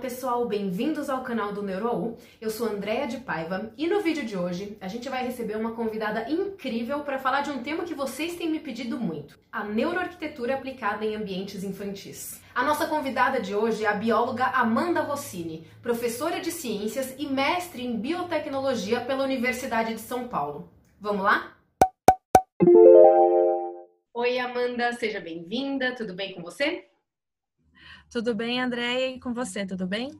Pessoal, 0.00 0.46
bem-vindos 0.46 1.10
ao 1.10 1.24
canal 1.24 1.52
do 1.52 1.60
NeuroU. 1.60 2.16
Eu 2.40 2.50
sou 2.50 2.68
Andréa 2.68 3.08
de 3.08 3.16
Paiva 3.16 3.72
e 3.76 3.88
no 3.88 4.00
vídeo 4.00 4.24
de 4.24 4.36
hoje 4.36 4.78
a 4.80 4.86
gente 4.86 5.08
vai 5.08 5.24
receber 5.24 5.56
uma 5.56 5.72
convidada 5.72 6.30
incrível 6.30 7.00
para 7.00 7.18
falar 7.18 7.40
de 7.40 7.50
um 7.50 7.64
tema 7.64 7.82
que 7.82 7.94
vocês 7.94 8.36
têm 8.36 8.48
me 8.48 8.60
pedido 8.60 8.96
muito: 8.96 9.40
a 9.50 9.64
neuroarquitetura 9.64 10.54
aplicada 10.54 11.04
em 11.04 11.16
ambientes 11.16 11.64
infantis. 11.64 12.40
A 12.54 12.62
nossa 12.62 12.86
convidada 12.86 13.40
de 13.40 13.56
hoje 13.56 13.84
é 13.84 13.88
a 13.88 13.94
bióloga 13.94 14.44
Amanda 14.46 15.00
Rossini, 15.00 15.66
professora 15.82 16.40
de 16.40 16.52
ciências 16.52 17.16
e 17.18 17.26
mestre 17.26 17.84
em 17.84 17.98
biotecnologia 17.98 19.00
pela 19.00 19.24
Universidade 19.24 19.94
de 19.94 20.00
São 20.00 20.28
Paulo. 20.28 20.70
Vamos 21.00 21.24
lá? 21.24 21.56
Oi 24.14 24.38
Amanda, 24.38 24.92
seja 24.92 25.20
bem-vinda, 25.20 25.94
tudo 25.96 26.14
bem 26.14 26.34
com 26.34 26.42
você? 26.42 26.88
Tudo 28.10 28.34
bem, 28.34 28.58
Andréia? 28.58 29.10
E 29.10 29.20
com 29.20 29.34
você, 29.34 29.66
tudo 29.66 29.86
bem? 29.86 30.10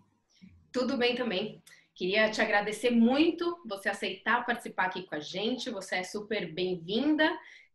Tudo 0.70 0.98
bem 0.98 1.14
também. 1.14 1.62
Queria 1.94 2.30
te 2.30 2.40
agradecer 2.40 2.90
muito 2.90 3.62
você 3.66 3.88
aceitar 3.88 4.44
participar 4.44 4.84
aqui 4.84 5.04
com 5.04 5.14
a 5.14 5.20
gente. 5.20 5.70
Você 5.70 5.96
é 5.96 6.02
super 6.02 6.52
bem-vinda. 6.52 7.24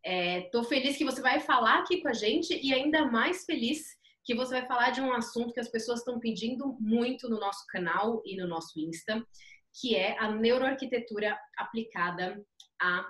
Estou 0.04 0.62
é, 0.62 0.64
feliz 0.64 0.96
que 0.96 1.04
você 1.04 1.20
vai 1.20 1.40
falar 1.40 1.80
aqui 1.80 2.00
com 2.00 2.06
a 2.06 2.12
gente 2.12 2.56
e 2.64 2.72
ainda 2.72 3.06
mais 3.06 3.44
feliz 3.44 3.98
que 4.24 4.36
você 4.36 4.60
vai 4.60 4.66
falar 4.68 4.90
de 4.90 5.00
um 5.00 5.12
assunto 5.12 5.52
que 5.52 5.60
as 5.60 5.68
pessoas 5.68 5.98
estão 5.98 6.20
pedindo 6.20 6.76
muito 6.78 7.28
no 7.28 7.40
nosso 7.40 7.66
canal 7.66 8.22
e 8.24 8.36
no 8.36 8.46
nosso 8.46 8.78
Insta, 8.78 9.20
que 9.80 9.96
é 9.96 10.16
a 10.18 10.30
neuroarquitetura 10.30 11.36
aplicada 11.58 12.40
a 12.80 13.04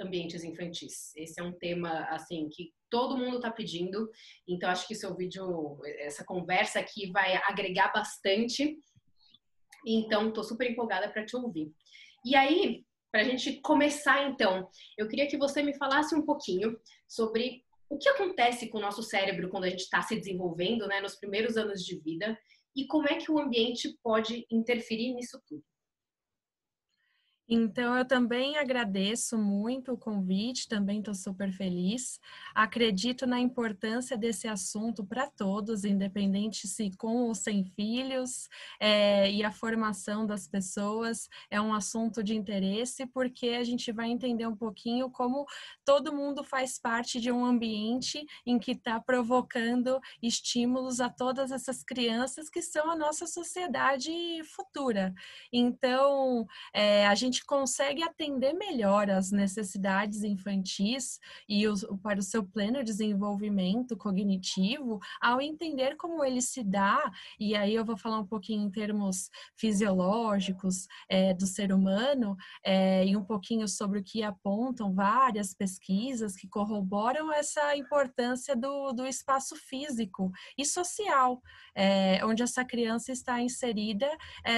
ambientes 0.00 0.44
infantis. 0.44 1.12
Esse 1.16 1.40
é 1.40 1.42
um 1.42 1.52
tema 1.52 2.06
assim 2.08 2.48
que 2.48 2.72
todo 2.90 3.16
mundo 3.16 3.36
está 3.36 3.50
pedindo. 3.50 4.10
Então, 4.46 4.70
acho 4.70 4.86
que 4.86 4.94
seu 4.94 5.14
vídeo, 5.14 5.78
essa 5.98 6.24
conversa 6.24 6.78
aqui 6.80 7.10
vai 7.10 7.36
agregar 7.44 7.92
bastante. 7.92 8.78
Então, 9.86 10.28
estou 10.28 10.44
super 10.44 10.70
empolgada 10.70 11.08
para 11.08 11.24
te 11.24 11.36
ouvir. 11.36 11.72
E 12.24 12.34
aí, 12.34 12.84
para 13.12 13.22
a 13.22 13.24
gente 13.24 13.60
começar, 13.60 14.28
então, 14.28 14.68
eu 14.98 15.08
queria 15.08 15.28
que 15.28 15.38
você 15.38 15.62
me 15.62 15.76
falasse 15.76 16.14
um 16.14 16.24
pouquinho 16.24 16.78
sobre 17.08 17.64
o 17.88 17.96
que 17.96 18.08
acontece 18.08 18.68
com 18.68 18.78
o 18.78 18.80
nosso 18.80 19.02
cérebro 19.02 19.48
quando 19.48 19.64
a 19.64 19.70
gente 19.70 19.82
está 19.82 20.02
se 20.02 20.16
desenvolvendo, 20.16 20.86
né, 20.88 21.00
nos 21.00 21.16
primeiros 21.16 21.56
anos 21.56 21.84
de 21.84 21.98
vida, 22.00 22.36
e 22.74 22.86
como 22.86 23.08
é 23.08 23.16
que 23.16 23.30
o 23.30 23.38
ambiente 23.38 23.96
pode 24.02 24.44
interferir 24.50 25.14
nisso 25.14 25.40
tudo. 25.46 25.64
Então, 27.48 27.96
eu 27.96 28.04
também 28.04 28.56
agradeço 28.58 29.38
muito 29.38 29.92
o 29.92 29.96
convite, 29.98 30.68
também 30.68 30.98
estou 30.98 31.14
super 31.14 31.52
feliz. 31.52 32.18
Acredito 32.52 33.24
na 33.24 33.38
importância 33.38 34.16
desse 34.16 34.48
assunto 34.48 35.04
para 35.06 35.30
todos, 35.30 35.84
independente 35.84 36.66
se 36.66 36.90
com 36.96 37.28
ou 37.28 37.34
sem 37.34 37.64
filhos, 37.64 38.48
é, 38.80 39.30
e 39.30 39.44
a 39.44 39.52
formação 39.52 40.26
das 40.26 40.48
pessoas 40.48 41.28
é 41.48 41.60
um 41.60 41.72
assunto 41.72 42.22
de 42.22 42.34
interesse, 42.34 43.06
porque 43.06 43.50
a 43.50 43.62
gente 43.62 43.92
vai 43.92 44.08
entender 44.10 44.46
um 44.46 44.56
pouquinho 44.56 45.08
como 45.08 45.46
todo 45.84 46.12
mundo 46.12 46.42
faz 46.42 46.78
parte 46.80 47.20
de 47.20 47.30
um 47.30 47.44
ambiente 47.44 48.24
em 48.44 48.58
que 48.58 48.72
está 48.72 49.00
provocando 49.00 50.00
estímulos 50.20 51.00
a 51.00 51.08
todas 51.08 51.52
essas 51.52 51.84
crianças 51.84 52.50
que 52.50 52.60
são 52.60 52.90
a 52.90 52.96
nossa 52.96 53.26
sociedade 53.26 54.12
futura. 54.44 55.14
Então, 55.52 56.44
é, 56.72 57.06
a 57.06 57.14
gente 57.14 57.35
gente 57.36 57.44
consegue 57.44 58.02
atender 58.02 58.54
melhor 58.54 59.10
as 59.10 59.30
necessidades 59.30 60.22
infantis 60.22 61.20
e 61.46 61.68
os, 61.68 61.84
para 62.02 62.18
o 62.18 62.22
seu 62.22 62.42
pleno 62.42 62.82
desenvolvimento 62.82 63.96
cognitivo 63.96 64.98
ao 65.20 65.40
entender 65.40 65.96
como 65.96 66.24
ele 66.24 66.40
se 66.40 66.64
dá, 66.64 67.10
e 67.38 67.54
aí 67.54 67.74
eu 67.74 67.84
vou 67.84 67.96
falar 67.96 68.20
um 68.20 68.26
pouquinho 68.26 68.66
em 68.66 68.70
termos 68.70 69.28
fisiológicos 69.54 70.86
é, 71.08 71.34
do 71.34 71.46
ser 71.46 71.72
humano 71.72 72.36
é, 72.64 73.06
e 73.06 73.16
um 73.16 73.24
pouquinho 73.24 73.68
sobre 73.68 73.98
o 73.98 74.04
que 74.04 74.22
apontam 74.22 74.94
várias 74.94 75.52
pesquisas 75.52 76.36
que 76.36 76.48
corroboram 76.48 77.32
essa 77.32 77.76
importância 77.76 78.56
do, 78.56 78.92
do 78.92 79.06
espaço 79.06 79.56
físico 79.56 80.30
e 80.56 80.64
social, 80.64 81.42
é, 81.74 82.24
onde 82.24 82.42
essa 82.42 82.64
criança 82.64 83.12
está 83.12 83.40
inserida 83.40 84.08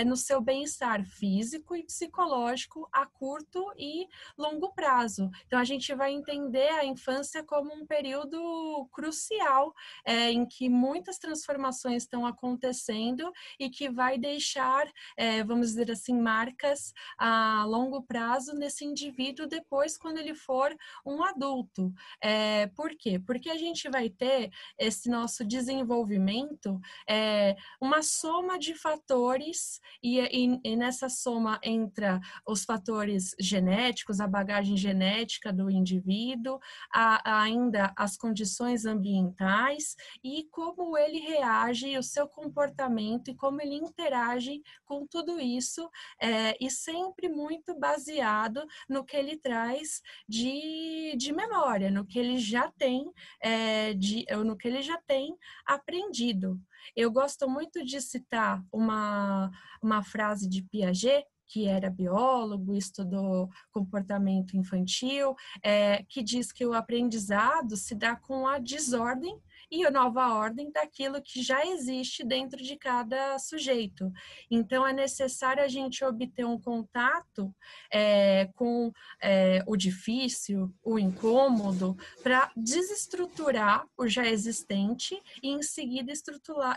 no 0.06 0.16
seu 0.16 0.40
bem-estar 0.40 1.04
físico 1.04 1.74
e 1.74 1.82
psicológico 1.82 2.67
a 2.92 3.06
curto 3.06 3.72
e 3.76 4.06
longo 4.36 4.72
prazo. 4.72 5.30
Então, 5.46 5.58
a 5.58 5.64
gente 5.64 5.94
vai 5.94 6.12
entender 6.12 6.68
a 6.70 6.84
infância 6.84 7.42
como 7.42 7.72
um 7.74 7.86
período 7.86 8.88
crucial 8.92 9.72
é, 10.04 10.30
em 10.30 10.46
que 10.46 10.68
muitas 10.68 11.18
transformações 11.18 12.02
estão 12.02 12.26
acontecendo 12.26 13.30
e 13.58 13.70
que 13.70 13.88
vai 13.88 14.18
deixar, 14.18 14.86
é, 15.16 15.42
vamos 15.44 15.68
dizer 15.68 15.90
assim, 15.90 16.18
marcas 16.20 16.92
a 17.16 17.64
longo 17.66 18.02
prazo 18.02 18.54
nesse 18.54 18.84
indivíduo 18.84 19.46
depois, 19.46 19.96
quando 19.96 20.18
ele 20.18 20.34
for 20.34 20.74
um 21.04 21.22
adulto. 21.22 21.92
É, 22.22 22.66
por 22.68 22.90
quê? 22.90 23.18
Porque 23.18 23.50
a 23.50 23.56
gente 23.56 23.88
vai 23.88 24.08
ter 24.08 24.50
esse 24.78 25.08
nosso 25.08 25.44
desenvolvimento 25.44 26.80
é, 27.08 27.56
uma 27.80 28.02
soma 28.02 28.58
de 28.58 28.74
fatores 28.74 29.80
e, 30.02 30.18
e, 30.20 30.60
e 30.64 30.76
nessa 30.76 31.08
soma 31.08 31.58
entra 31.62 32.20
os 32.46 32.57
os 32.58 32.64
fatores 32.64 33.34
genéticos, 33.38 34.20
a 34.20 34.26
bagagem 34.26 34.76
genética 34.76 35.52
do 35.52 35.70
indivíduo, 35.70 36.58
a, 36.92 37.42
ainda 37.42 37.92
as 37.96 38.16
condições 38.16 38.84
ambientais 38.84 39.94
e 40.24 40.44
como 40.50 40.98
ele 40.98 41.20
reage, 41.20 41.96
o 41.96 42.02
seu 42.02 42.28
comportamento 42.28 43.30
e 43.30 43.36
como 43.36 43.62
ele 43.62 43.76
interage 43.76 44.60
com 44.84 45.06
tudo 45.06 45.38
isso, 45.40 45.88
é, 46.20 46.56
e 46.60 46.68
sempre 46.70 47.28
muito 47.28 47.78
baseado 47.78 48.66
no 48.88 49.04
que 49.04 49.16
ele 49.16 49.36
traz 49.36 50.02
de, 50.28 51.14
de 51.16 51.32
memória, 51.32 51.90
no 51.90 52.04
que 52.04 52.18
ele 52.18 52.38
já 52.38 52.70
tem, 52.72 53.04
é, 53.40 53.94
de, 53.94 54.26
no 54.44 54.56
que 54.56 54.66
ele 54.66 54.82
já 54.82 55.00
tem 55.06 55.36
aprendido. 55.64 56.60
Eu 56.96 57.10
gosto 57.10 57.48
muito 57.48 57.84
de 57.84 58.00
citar 58.00 58.62
uma, 58.72 59.50
uma 59.82 60.02
frase 60.02 60.48
de 60.48 60.62
Piaget, 60.62 61.24
que 61.48 61.66
era 61.66 61.90
biólogo, 61.90 62.74
estudou 62.74 63.48
comportamento 63.72 64.56
infantil, 64.56 65.34
é, 65.62 66.04
que 66.08 66.22
diz 66.22 66.52
que 66.52 66.66
o 66.66 66.74
aprendizado 66.74 67.76
se 67.76 67.94
dá 67.94 68.14
com 68.14 68.46
a 68.46 68.58
desordem 68.58 69.40
e 69.70 69.84
a 69.84 69.90
nova 69.90 70.34
ordem 70.34 70.70
daquilo 70.70 71.20
que 71.22 71.42
já 71.42 71.64
existe 71.66 72.24
dentro 72.24 72.62
de 72.62 72.76
cada 72.76 73.38
sujeito. 73.38 74.10
Então, 74.50 74.86
é 74.86 74.92
necessário 74.92 75.62
a 75.62 75.68
gente 75.68 76.04
obter 76.04 76.46
um 76.46 76.58
contato 76.58 77.54
é, 77.92 78.48
com 78.54 78.90
é, 79.20 79.62
o 79.66 79.76
difícil, 79.76 80.72
o 80.82 80.98
incômodo, 80.98 81.96
para 82.22 82.50
desestruturar 82.56 83.86
o 83.96 84.08
já 84.08 84.26
existente 84.26 85.20
e, 85.42 85.48
em 85.48 85.62
seguida, 85.62 86.12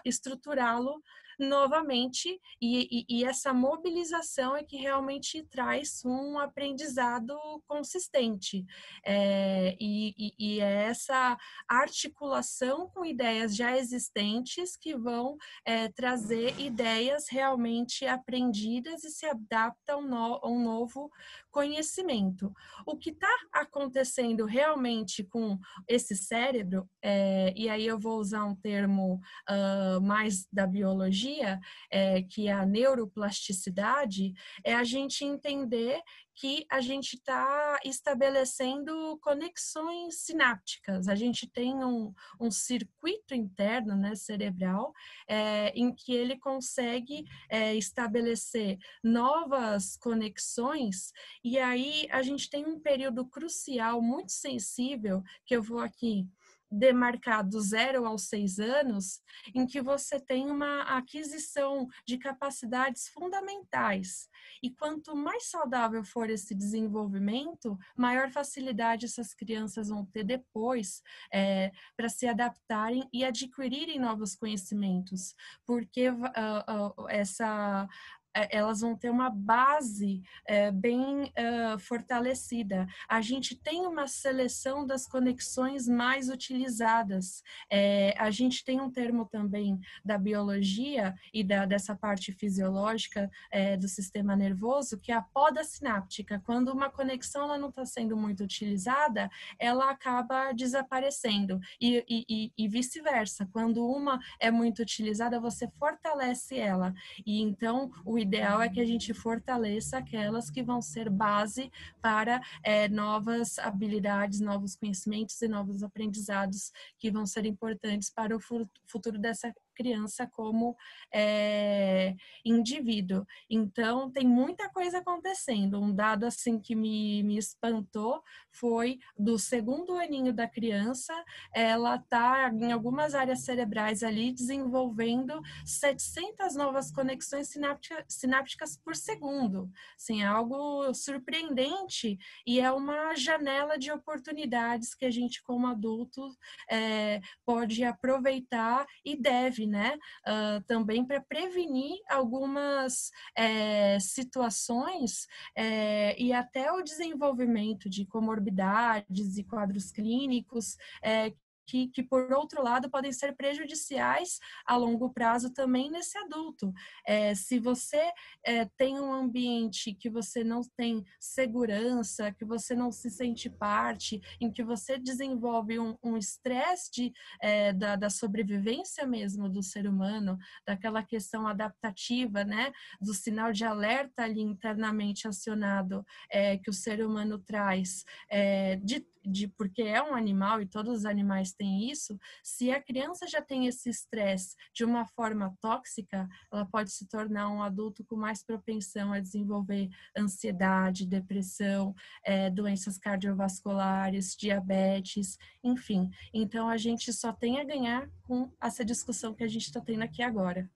estruturá-lo 0.05 1.01
novamente, 1.41 2.39
e, 2.61 2.87
e, 2.91 3.05
e, 3.09 3.25
essa 3.25 3.51
mobilização 3.51 4.55
é 4.55 4.63
que 4.63 4.77
realmente 4.77 5.43
traz 5.49 6.03
um 6.05 6.37
aprendizado 6.37 7.35
consistente. 7.67 8.63
É, 9.03 9.75
e, 9.79 10.33
e, 10.37 10.59
é 10.61 10.83
essa 10.83 11.37
articulação 11.67 12.87
com 12.89 13.03
ideias 13.03 13.55
já 13.55 13.75
existentes 13.75 14.77
que 14.77 14.95
vão 14.95 15.37
é, 15.65 15.87
trazer 15.89 16.59
ideias 16.59 17.25
realmente 17.29 18.05
aprendidas 18.05 19.03
e 19.03 19.09
se 19.09 19.25
adaptam 19.25 20.01
a 20.15 20.47
um, 20.47 20.63
novo 20.63 21.09
conhecimento. 21.51 22.53
O 22.85 22.97
que 22.97 23.11
está 23.11 23.29
acontecendo 23.51 24.45
realmente 24.45 25.23
com 25.23 25.59
esse 25.87 26.15
cérebro, 26.15 26.89
é, 27.01 27.53
e 27.55 27.69
aí 27.69 27.85
eu 27.85 27.99
vou 27.99 28.19
usar 28.19 28.45
um 28.45 28.55
termo 28.55 29.21
uh, 29.49 30.01
mais 30.01 30.47
da 30.51 30.65
biologia, 30.65 31.59
é, 31.91 32.23
que 32.23 32.47
é 32.47 32.53
a 32.53 32.65
neuroplasticidade, 32.65 34.33
é 34.63 34.73
a 34.73 34.83
gente 34.83 35.25
entender 35.25 36.01
que 36.35 36.65
a 36.69 36.81
gente 36.81 37.15
está 37.15 37.79
estabelecendo 37.83 39.17
conexões 39.21 40.23
sinápticas. 40.23 41.07
A 41.07 41.15
gente 41.15 41.47
tem 41.47 41.83
um, 41.83 42.13
um 42.39 42.49
circuito 42.49 43.33
interno 43.33 43.95
né, 43.95 44.15
cerebral 44.15 44.93
é, 45.27 45.69
em 45.69 45.93
que 45.93 46.13
ele 46.13 46.37
consegue 46.37 47.25
é, 47.49 47.75
estabelecer 47.75 48.77
novas 49.03 49.97
conexões, 49.97 51.11
e 51.43 51.57
aí 51.57 52.07
a 52.11 52.21
gente 52.21 52.49
tem 52.49 52.65
um 52.65 52.79
período 52.79 53.25
crucial, 53.25 54.01
muito 54.01 54.31
sensível, 54.31 55.23
que 55.45 55.55
eu 55.55 55.61
vou 55.61 55.79
aqui 55.79 56.27
demarcar 56.71 57.47
do 57.47 57.59
zero 57.59 58.05
aos 58.05 58.29
seis 58.29 58.59
anos, 58.59 59.21
em 59.53 59.67
que 59.67 59.81
você 59.81 60.19
tem 60.19 60.49
uma 60.49 60.83
aquisição 60.83 61.87
de 62.07 62.17
capacidades 62.17 63.09
fundamentais. 63.09 64.29
E 64.63 64.69
quanto 64.69 65.15
mais 65.15 65.49
saudável 65.49 66.03
for 66.03 66.29
esse 66.29 66.55
desenvolvimento, 66.55 67.77
maior 67.97 68.31
facilidade 68.31 69.05
essas 69.05 69.33
crianças 69.33 69.89
vão 69.89 70.05
ter 70.05 70.23
depois 70.23 71.01
é, 71.33 71.71
para 71.97 72.09
se 72.09 72.27
adaptarem 72.27 73.07
e 73.11 73.25
adquirirem 73.25 73.99
novos 73.99 74.35
conhecimentos, 74.35 75.35
porque 75.65 76.09
uh, 76.09 76.15
uh, 76.15 77.09
essa 77.09 77.87
elas 78.33 78.81
vão 78.81 78.95
ter 78.95 79.09
uma 79.09 79.29
base 79.29 80.21
é, 80.45 80.71
bem 80.71 81.23
uh, 81.23 81.79
fortalecida. 81.79 82.87
A 83.07 83.21
gente 83.21 83.55
tem 83.55 83.85
uma 83.85 84.07
seleção 84.07 84.85
das 84.85 85.05
conexões 85.05 85.87
mais 85.87 86.29
utilizadas. 86.29 87.43
É, 87.69 88.15
a 88.17 88.31
gente 88.31 88.63
tem 88.63 88.79
um 88.79 88.89
termo 88.89 89.25
também 89.25 89.79
da 90.03 90.17
biologia 90.17 91.13
e 91.33 91.43
da, 91.43 91.65
dessa 91.65 91.95
parte 91.95 92.31
fisiológica 92.31 93.29
é, 93.51 93.75
do 93.75 93.87
sistema 93.87 94.35
nervoso, 94.35 94.97
que 94.99 95.11
é 95.11 95.15
a 95.15 95.21
poda 95.21 95.63
sináptica. 95.63 96.41
Quando 96.45 96.69
uma 96.69 96.89
conexão 96.89 97.43
ela 97.43 97.57
não 97.57 97.69
está 97.69 97.85
sendo 97.85 98.15
muito 98.15 98.43
utilizada, 98.43 99.29
ela 99.59 99.89
acaba 99.89 100.53
desaparecendo. 100.53 101.59
E, 101.79 102.03
e, 102.07 102.51
e 102.57 102.67
vice-versa. 102.67 103.47
Quando 103.51 103.85
uma 103.85 104.19
é 104.39 104.49
muito 104.51 104.81
utilizada, 104.81 105.39
você 105.39 105.67
fortalece 105.79 106.57
ela. 106.57 106.93
E 107.25 107.41
então, 107.41 107.91
o 108.05 108.20
ideal 108.21 108.61
é 108.61 108.69
que 108.69 108.79
a 108.79 108.85
gente 108.85 109.13
fortaleça 109.13 109.97
aquelas 109.97 110.49
que 110.49 110.63
vão 110.63 110.81
ser 110.81 111.09
base 111.09 111.71
para 112.01 112.41
é, 112.63 112.87
novas 112.87 113.57
habilidades, 113.59 114.39
novos 114.39 114.75
conhecimentos 114.75 115.41
e 115.41 115.47
novos 115.47 115.83
aprendizados 115.83 116.71
que 116.97 117.11
vão 117.11 117.25
ser 117.25 117.45
importantes 117.45 118.09
para 118.09 118.35
o 118.35 118.39
futuro 118.87 119.17
dessa 119.17 119.53
criança 119.73 120.27
como 120.27 120.75
é, 121.13 122.15
indivíduo. 122.45 123.25
Então, 123.49 124.11
tem 124.11 124.27
muita 124.27 124.69
coisa 124.69 124.99
acontecendo. 124.99 125.81
Um 125.81 125.93
dado 125.93 126.25
assim 126.25 126.59
que 126.59 126.75
me, 126.75 127.23
me 127.23 127.37
espantou 127.37 128.21
foi 128.51 128.99
do 129.17 129.37
segundo 129.39 129.97
aninho 129.97 130.33
da 130.33 130.47
criança, 130.47 131.13
ela 131.53 131.95
está 131.95 132.49
em 132.53 132.71
algumas 132.71 133.15
áreas 133.15 133.43
cerebrais 133.43 134.03
ali 134.03 134.31
desenvolvendo 134.31 135.41
700 135.65 136.55
novas 136.55 136.91
conexões 136.91 137.49
sináptica, 137.49 138.03
sinápticas 138.07 138.77
por 138.77 138.95
segundo. 138.95 139.69
Assim, 139.95 140.21
é 140.21 140.25
algo 140.25 140.93
surpreendente 140.93 142.17
e 142.45 142.59
é 142.59 142.71
uma 142.71 143.15
janela 143.15 143.77
de 143.77 143.91
oportunidades 143.91 144.93
que 144.93 145.05
a 145.05 145.11
gente, 145.11 145.41
como 145.43 145.67
adulto, 145.67 146.35
é, 146.69 147.21
pode 147.45 147.83
aproveitar 147.83 148.85
e 149.05 149.15
deve, 149.15 149.60
né? 149.65 149.97
Uh, 150.27 150.61
também 150.65 151.05
para 151.05 151.21
prevenir 151.21 151.97
algumas 152.09 153.11
é, 153.35 153.99
situações 153.99 155.27
é, 155.55 156.19
e 156.21 156.33
até 156.33 156.71
o 156.71 156.81
desenvolvimento 156.81 157.89
de 157.89 158.05
comorbidades 158.05 159.37
e 159.37 159.43
quadros 159.43 159.91
clínicos 159.91 160.77
é, 161.01 161.33
que, 161.71 161.87
que, 161.87 162.03
por 162.03 162.33
outro 162.33 162.61
lado, 162.61 162.89
podem 162.89 163.13
ser 163.13 163.33
prejudiciais 163.33 164.39
a 164.65 164.75
longo 164.75 165.09
prazo 165.09 165.53
também 165.53 165.89
nesse 165.89 166.17
adulto. 166.17 166.73
É, 167.07 167.33
se 167.33 167.59
você 167.59 168.11
é, 168.45 168.65
tem 168.75 168.99
um 168.99 169.13
ambiente 169.13 169.93
que 169.93 170.09
você 170.09 170.43
não 170.43 170.59
tem 170.75 171.01
segurança, 171.17 172.33
que 172.33 172.43
você 172.43 172.75
não 172.75 172.91
se 172.91 173.09
sente 173.09 173.49
parte, 173.49 174.19
em 174.41 174.51
que 174.51 174.61
você 174.61 174.97
desenvolve 174.97 175.79
um 175.79 176.17
estresse 176.17 177.13
é, 177.41 177.71
da, 177.71 177.95
da 177.95 178.09
sobrevivência 178.09 179.07
mesmo 179.07 179.47
do 179.47 179.63
ser 179.63 179.87
humano, 179.87 180.37
daquela 180.67 181.01
questão 181.01 181.47
adaptativa, 181.47 182.43
né, 182.43 182.73
do 182.99 183.13
sinal 183.13 183.53
de 183.53 183.63
alerta 183.63 184.23
ali 184.23 184.41
internamente 184.41 185.25
acionado 185.25 186.05
é, 186.29 186.57
que 186.57 186.69
o 186.69 186.73
ser 186.73 187.05
humano 187.05 187.39
traz, 187.39 188.03
é, 188.29 188.75
de 188.75 189.05
de 189.23 189.47
porque 189.47 189.81
é 189.81 190.01
um 190.01 190.15
animal 190.15 190.61
e 190.61 190.65
todos 190.65 190.99
os 190.99 191.05
animais 191.05 191.53
têm 191.53 191.89
isso, 191.89 192.19
se 192.43 192.71
a 192.71 192.81
criança 192.81 193.27
já 193.27 193.41
tem 193.41 193.67
esse 193.67 193.89
estresse 193.89 194.55
de 194.73 194.83
uma 194.83 195.05
forma 195.05 195.55
tóxica, 195.61 196.27
ela 196.51 196.65
pode 196.65 196.91
se 196.91 197.07
tornar 197.07 197.49
um 197.49 197.61
adulto 197.61 198.03
com 198.03 198.15
mais 198.15 198.43
propensão 198.43 199.13
a 199.13 199.19
desenvolver 199.19 199.89
ansiedade, 200.17 201.05
depressão, 201.05 201.95
é, 202.25 202.49
doenças 202.49 202.97
cardiovasculares, 202.97 204.35
diabetes, 204.35 205.37
enfim. 205.63 206.09
Então 206.33 206.69
a 206.69 206.77
gente 206.77 207.13
só 207.13 207.31
tem 207.31 207.59
a 207.59 207.63
ganhar 207.63 208.09
com 208.23 208.51
essa 208.61 208.83
discussão 208.83 209.33
que 209.33 209.43
a 209.43 209.47
gente 209.47 209.65
está 209.65 209.79
tendo 209.79 210.03
aqui 210.03 210.21
agora. 210.21 210.69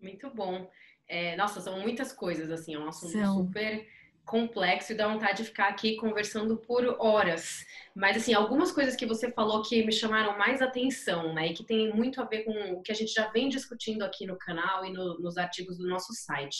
Muito 0.00 0.30
bom. 0.30 0.70
É, 1.06 1.36
nossa, 1.36 1.60
são 1.60 1.80
muitas 1.80 2.12
coisas, 2.12 2.50
assim, 2.50 2.74
é 2.74 2.78
um 2.78 2.88
assunto 2.88 3.12
são. 3.12 3.36
super 3.36 3.86
complexo 4.24 4.92
e 4.92 4.96
dá 4.96 5.06
vontade 5.06 5.38
de 5.38 5.44
ficar 5.44 5.68
aqui 5.68 5.96
conversando 5.96 6.56
por 6.56 6.96
horas. 6.98 7.64
Mas, 7.94 8.16
assim, 8.16 8.34
algumas 8.34 8.72
coisas 8.72 8.96
que 8.96 9.06
você 9.06 9.30
falou 9.30 9.62
que 9.62 9.84
me 9.84 9.92
chamaram 9.92 10.38
mais 10.38 10.60
atenção, 10.62 11.34
né? 11.34 11.48
E 11.48 11.54
que 11.54 11.64
tem 11.64 11.92
muito 11.92 12.20
a 12.20 12.24
ver 12.24 12.44
com 12.44 12.52
o 12.72 12.82
que 12.82 12.90
a 12.90 12.94
gente 12.94 13.12
já 13.12 13.30
vem 13.30 13.48
discutindo 13.48 14.02
aqui 14.02 14.26
no 14.26 14.38
canal 14.38 14.84
e 14.84 14.92
no, 14.92 15.18
nos 15.20 15.36
artigos 15.36 15.78
do 15.78 15.86
nosso 15.86 16.12
site. 16.12 16.56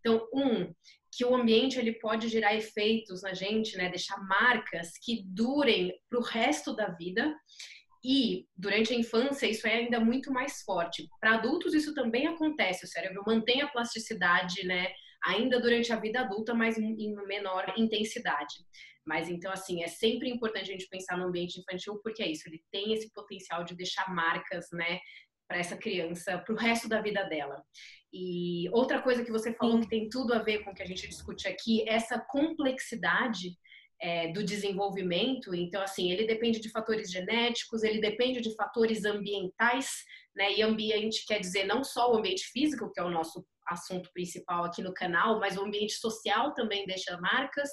Então, 0.00 0.26
um, 0.32 0.72
que 1.12 1.24
o 1.24 1.34
ambiente 1.34 1.78
ele 1.78 1.92
pode 1.92 2.28
gerar 2.28 2.54
efeitos 2.54 3.22
na 3.22 3.34
gente, 3.34 3.76
né? 3.76 3.88
Deixar 3.88 4.16
marcas 4.26 4.92
que 5.02 5.22
durem 5.26 5.92
para 6.08 6.18
o 6.18 6.22
resto 6.22 6.74
da 6.74 6.88
vida. 6.90 7.34
E 8.04 8.46
durante 8.56 8.92
a 8.92 8.96
infância 8.96 9.46
isso 9.46 9.66
é 9.66 9.74
ainda 9.74 9.98
muito 9.98 10.32
mais 10.32 10.62
forte. 10.62 11.08
Para 11.20 11.34
adultos 11.34 11.74
isso 11.74 11.92
também 11.94 12.28
acontece. 12.28 12.84
O 12.84 12.88
cérebro 12.88 13.24
mantém 13.26 13.60
a 13.60 13.68
plasticidade, 13.68 14.64
né? 14.64 14.88
Ainda 15.24 15.60
durante 15.60 15.92
a 15.92 15.96
vida 15.96 16.20
adulta, 16.20 16.54
mas 16.54 16.78
em 16.78 17.14
menor 17.26 17.72
intensidade. 17.76 18.54
Mas 19.06 19.28
então, 19.28 19.50
assim, 19.50 19.82
é 19.82 19.86
sempre 19.86 20.28
importante 20.28 20.70
a 20.70 20.72
gente 20.72 20.88
pensar 20.88 21.16
no 21.16 21.26
ambiente 21.26 21.58
infantil, 21.58 21.98
porque 22.02 22.22
é 22.22 22.30
isso, 22.30 22.46
ele 22.46 22.62
tem 22.70 22.92
esse 22.92 23.10
potencial 23.12 23.64
de 23.64 23.74
deixar 23.74 24.14
marcas, 24.14 24.66
né, 24.72 25.00
para 25.48 25.58
essa 25.58 25.76
criança, 25.78 26.38
para 26.38 26.54
o 26.54 26.58
resto 26.58 26.88
da 26.88 27.00
vida 27.00 27.24
dela. 27.24 27.64
E 28.12 28.68
outra 28.70 29.00
coisa 29.00 29.24
que 29.24 29.32
você 29.32 29.52
falou 29.54 29.80
que 29.80 29.88
tem 29.88 30.08
tudo 30.10 30.34
a 30.34 30.42
ver 30.42 30.58
com 30.62 30.70
o 30.70 30.74
que 30.74 30.82
a 30.82 30.86
gente 30.86 31.08
discute 31.08 31.48
aqui, 31.48 31.88
essa 31.88 32.18
complexidade 32.28 33.56
é, 34.00 34.30
do 34.32 34.44
desenvolvimento. 34.44 35.54
Então, 35.54 35.82
assim, 35.82 36.10
ele 36.12 36.26
depende 36.26 36.60
de 36.60 36.70
fatores 36.70 37.10
genéticos, 37.10 37.82
ele 37.82 38.00
depende 38.00 38.40
de 38.40 38.54
fatores 38.54 39.04
ambientais, 39.04 40.04
né? 40.36 40.52
E 40.52 40.62
ambiente 40.62 41.24
quer 41.26 41.40
dizer 41.40 41.64
não 41.64 41.82
só 41.82 42.12
o 42.12 42.16
ambiente 42.16 42.44
físico, 42.52 42.92
que 42.92 43.00
é 43.00 43.02
o 43.02 43.10
nosso 43.10 43.44
assunto 43.68 44.10
principal 44.12 44.64
aqui 44.64 44.82
no 44.82 44.94
canal, 44.94 45.38
mas 45.38 45.56
o 45.56 45.64
ambiente 45.64 45.94
social 45.94 46.54
também 46.54 46.86
deixa 46.86 47.18
marcas. 47.20 47.68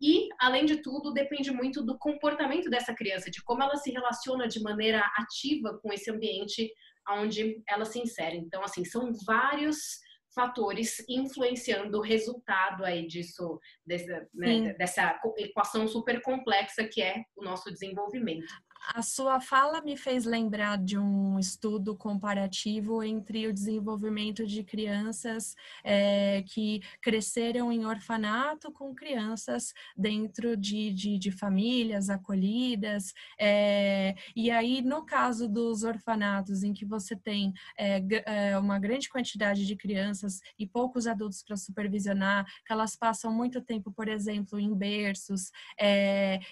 E, 0.00 0.28
além 0.40 0.64
de 0.64 0.82
tudo, 0.82 1.12
depende 1.12 1.50
muito 1.50 1.84
do 1.84 1.98
comportamento 1.98 2.70
dessa 2.70 2.94
criança, 2.94 3.30
de 3.30 3.42
como 3.42 3.62
ela 3.62 3.76
se 3.76 3.90
relaciona 3.90 4.48
de 4.48 4.60
maneira 4.60 5.02
ativa 5.16 5.78
com 5.82 5.92
esse 5.92 6.10
ambiente 6.10 6.72
onde 7.08 7.62
ela 7.68 7.84
se 7.84 7.98
insere. 7.98 8.36
Então, 8.36 8.62
assim, 8.62 8.84
são 8.84 9.12
vários 9.26 10.02
fatores 10.34 10.96
influenciando 11.08 11.98
o 11.98 12.02
resultado 12.02 12.84
aí 12.84 13.06
disso, 13.06 13.60
dessa, 13.86 14.28
né, 14.34 14.74
dessa 14.74 15.20
equação 15.38 15.86
super 15.86 16.20
complexa 16.22 16.84
que 16.90 17.00
é 17.00 17.22
o 17.36 17.44
nosso 17.44 17.70
desenvolvimento. 17.70 18.52
A 18.92 19.00
sua 19.00 19.40
fala 19.40 19.80
me 19.80 19.96
fez 19.96 20.26
lembrar 20.26 20.76
de 20.76 20.98
um 20.98 21.38
estudo 21.38 21.96
comparativo 21.96 23.02
entre 23.02 23.46
o 23.46 23.52
desenvolvimento 23.52 24.46
de 24.46 24.62
crianças 24.62 25.54
é, 25.82 26.42
que 26.42 26.82
cresceram 27.00 27.72
em 27.72 27.86
orfanato 27.86 28.70
com 28.70 28.94
crianças 28.94 29.72
dentro 29.96 30.54
de, 30.54 30.92
de, 30.92 31.18
de 31.18 31.30
famílias 31.30 32.10
acolhidas. 32.10 33.14
É, 33.40 34.14
e 34.36 34.50
aí, 34.50 34.82
no 34.82 35.04
caso 35.06 35.48
dos 35.48 35.82
orfanatos, 35.82 36.62
em 36.62 36.74
que 36.74 36.84
você 36.84 37.16
tem 37.16 37.54
é, 37.78 38.58
uma 38.58 38.78
grande 38.78 39.08
quantidade 39.08 39.66
de 39.66 39.76
crianças 39.76 40.40
e 40.58 40.66
poucos 40.66 41.06
adultos 41.06 41.42
para 41.42 41.56
supervisionar, 41.56 42.44
que 42.66 42.72
elas 42.72 42.94
passam 42.94 43.32
muito 43.32 43.62
tempo, 43.62 43.90
por 43.90 44.08
exemplo, 44.08 44.58
em 44.58 44.74
berços, 44.74 45.50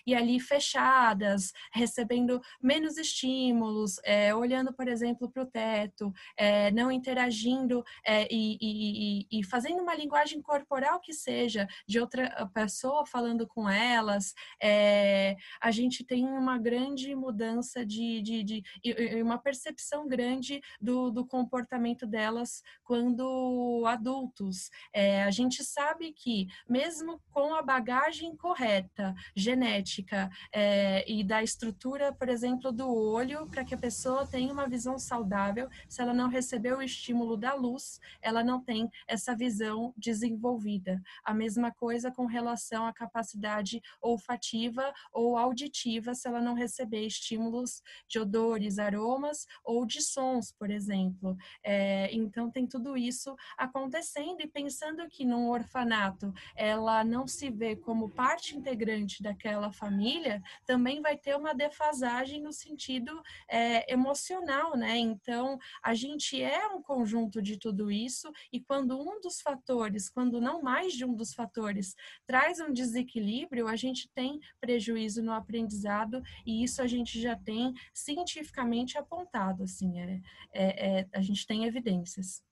e 0.06 0.14
ali 0.14 0.40
fechadas, 0.40 1.52
recebendo 1.72 2.21
tendo 2.22 2.40
menos 2.62 2.96
estímulos, 2.96 3.96
é, 4.04 4.34
olhando, 4.34 4.72
por 4.72 4.86
exemplo, 4.86 5.30
para 5.30 5.42
o 5.42 5.46
teto, 5.46 6.12
é, 6.36 6.70
não 6.70 6.90
interagindo 6.90 7.82
é, 8.06 8.28
e, 8.30 8.58
e, 8.60 9.40
e, 9.40 9.44
fazendo 9.44 9.82
uma 9.82 9.94
linguagem 9.94 10.40
corporal 10.40 11.00
que 11.00 11.12
seja 11.12 11.66
de 11.86 11.98
outra 11.98 12.48
pessoa 12.54 13.04
falando 13.04 13.46
com 13.46 13.68
elas, 13.68 14.34
é, 14.62 15.36
a 15.60 15.70
gente 15.70 16.04
tem 16.04 16.24
uma 16.24 16.58
grande 16.58 17.14
mudança 17.14 17.84
de, 17.84 18.22
de, 18.22 18.44
de 18.44 18.62
uma 19.22 19.38
percepção 19.38 20.06
grande 20.06 20.60
do, 20.80 21.10
do 21.10 21.26
comportamento 21.26 22.06
delas 22.06 22.62
quando 22.84 23.84
adultos. 23.86 24.70
É, 24.92 25.24
a 25.24 25.30
gente 25.30 25.64
sabe 25.64 26.12
que, 26.12 26.46
mesmo 26.68 27.20
com 27.32 27.54
a 27.54 27.62
bagagem 27.62 28.36
correta, 28.36 29.14
genética 29.34 30.30
é, 30.52 31.04
e 31.10 31.24
da 31.24 31.42
estrutura 31.42 32.11
por 32.14 32.28
exemplo, 32.28 32.72
do 32.72 32.92
olho 32.92 33.46
para 33.46 33.64
que 33.64 33.74
a 33.74 33.78
pessoa 33.78 34.26
tenha 34.26 34.52
uma 34.52 34.68
visão 34.68 34.98
saudável. 34.98 35.68
Se 35.88 36.02
ela 36.02 36.12
não 36.12 36.28
recebeu 36.28 36.78
o 36.78 36.82
estímulo 36.82 37.36
da 37.36 37.54
luz, 37.54 38.00
ela 38.20 38.42
não 38.42 38.60
tem 38.60 38.90
essa 39.06 39.34
visão 39.34 39.92
desenvolvida. 39.96 41.02
A 41.24 41.32
mesma 41.32 41.72
coisa 41.72 42.10
com 42.10 42.26
relação 42.26 42.86
à 42.86 42.92
capacidade 42.92 43.82
olfativa 44.00 44.92
ou 45.12 45.36
auditiva, 45.36 46.14
se 46.14 46.28
ela 46.28 46.40
não 46.40 46.54
receber 46.54 47.06
estímulos 47.06 47.82
de 48.08 48.18
odores, 48.18 48.78
aromas 48.78 49.46
ou 49.64 49.86
de 49.86 50.02
sons, 50.02 50.52
por 50.52 50.70
exemplo. 50.70 51.36
É, 51.62 52.12
então, 52.14 52.50
tem 52.50 52.66
tudo 52.66 52.96
isso 52.96 53.34
acontecendo 53.56 54.40
e 54.40 54.48
pensando 54.48 55.06
que 55.08 55.24
num 55.24 55.48
orfanato 55.48 56.32
ela 56.56 57.04
não 57.04 57.26
se 57.26 57.50
vê 57.50 57.76
como 57.76 58.10
parte 58.10 58.56
integrante 58.56 59.22
daquela 59.22 59.72
família, 59.72 60.42
também 60.66 61.00
vai 61.00 61.16
ter 61.16 61.36
uma 61.36 61.54
defasagem 61.54 62.01
no 62.40 62.52
sentido 62.52 63.22
é, 63.48 63.92
emocional, 63.92 64.76
né? 64.76 64.98
Então, 64.98 65.58
a 65.82 65.94
gente 65.94 66.42
é 66.42 66.66
um 66.68 66.82
conjunto 66.82 67.40
de 67.40 67.58
tudo 67.58 67.90
isso 67.90 68.30
e 68.52 68.60
quando 68.60 69.00
um 69.00 69.20
dos 69.20 69.40
fatores, 69.40 70.08
quando 70.08 70.40
não 70.40 70.62
mais 70.62 70.92
de 70.92 71.04
um 71.04 71.14
dos 71.14 71.32
fatores, 71.32 71.94
traz 72.26 72.60
um 72.60 72.72
desequilíbrio, 72.72 73.68
a 73.68 73.76
gente 73.76 74.08
tem 74.14 74.40
prejuízo 74.60 75.22
no 75.22 75.32
aprendizado 75.32 76.22
e 76.46 76.62
isso 76.62 76.82
a 76.82 76.86
gente 76.86 77.20
já 77.20 77.36
tem 77.36 77.72
cientificamente 77.92 78.98
apontado, 78.98 79.62
assim, 79.62 80.00
é, 80.00 80.20
é, 80.52 81.00
é 81.00 81.08
a 81.12 81.20
gente 81.20 81.46
tem 81.46 81.64
evidências. 81.64 82.42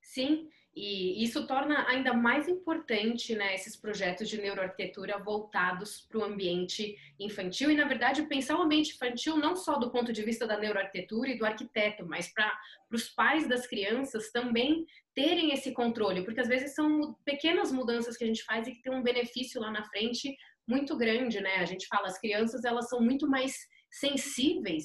Sim, 0.00 0.48
e 0.74 1.22
isso 1.22 1.46
torna 1.46 1.86
ainda 1.86 2.14
mais 2.14 2.48
importante 2.48 3.34
né, 3.34 3.54
esses 3.54 3.76
projetos 3.76 4.26
de 4.28 4.40
neuroarquitetura 4.40 5.18
voltados 5.18 6.00
para 6.08 6.18
o 6.18 6.24
ambiente 6.24 6.96
infantil 7.20 7.70
e, 7.70 7.76
na 7.76 7.86
verdade, 7.86 8.22
pensar 8.22 8.56
o 8.56 8.62
ambiente 8.62 8.94
infantil 8.94 9.36
não 9.36 9.54
só 9.54 9.78
do 9.78 9.90
ponto 9.90 10.12
de 10.12 10.22
vista 10.22 10.46
da 10.46 10.58
neuroarquitetura 10.58 11.28
e 11.28 11.38
do 11.38 11.44
arquiteto, 11.44 12.06
mas 12.06 12.32
para 12.32 12.50
os 12.90 13.08
pais 13.10 13.46
das 13.46 13.66
crianças 13.66 14.30
também 14.30 14.86
terem 15.14 15.52
esse 15.52 15.72
controle, 15.72 16.24
porque 16.24 16.40
às 16.40 16.48
vezes 16.48 16.74
são 16.74 17.14
pequenas 17.22 17.70
mudanças 17.70 18.16
que 18.16 18.24
a 18.24 18.26
gente 18.26 18.42
faz 18.42 18.66
e 18.66 18.72
que 18.72 18.82
tem 18.82 18.94
um 18.94 19.02
benefício 19.02 19.60
lá 19.60 19.70
na 19.70 19.84
frente 19.84 20.34
muito 20.66 20.96
grande, 20.96 21.38
né? 21.40 21.56
A 21.56 21.66
gente 21.66 21.86
fala, 21.86 22.06
as 22.06 22.18
crianças 22.18 22.64
elas 22.64 22.88
são 22.88 23.00
muito 23.00 23.28
mais 23.28 23.54
sensíveis 23.90 24.84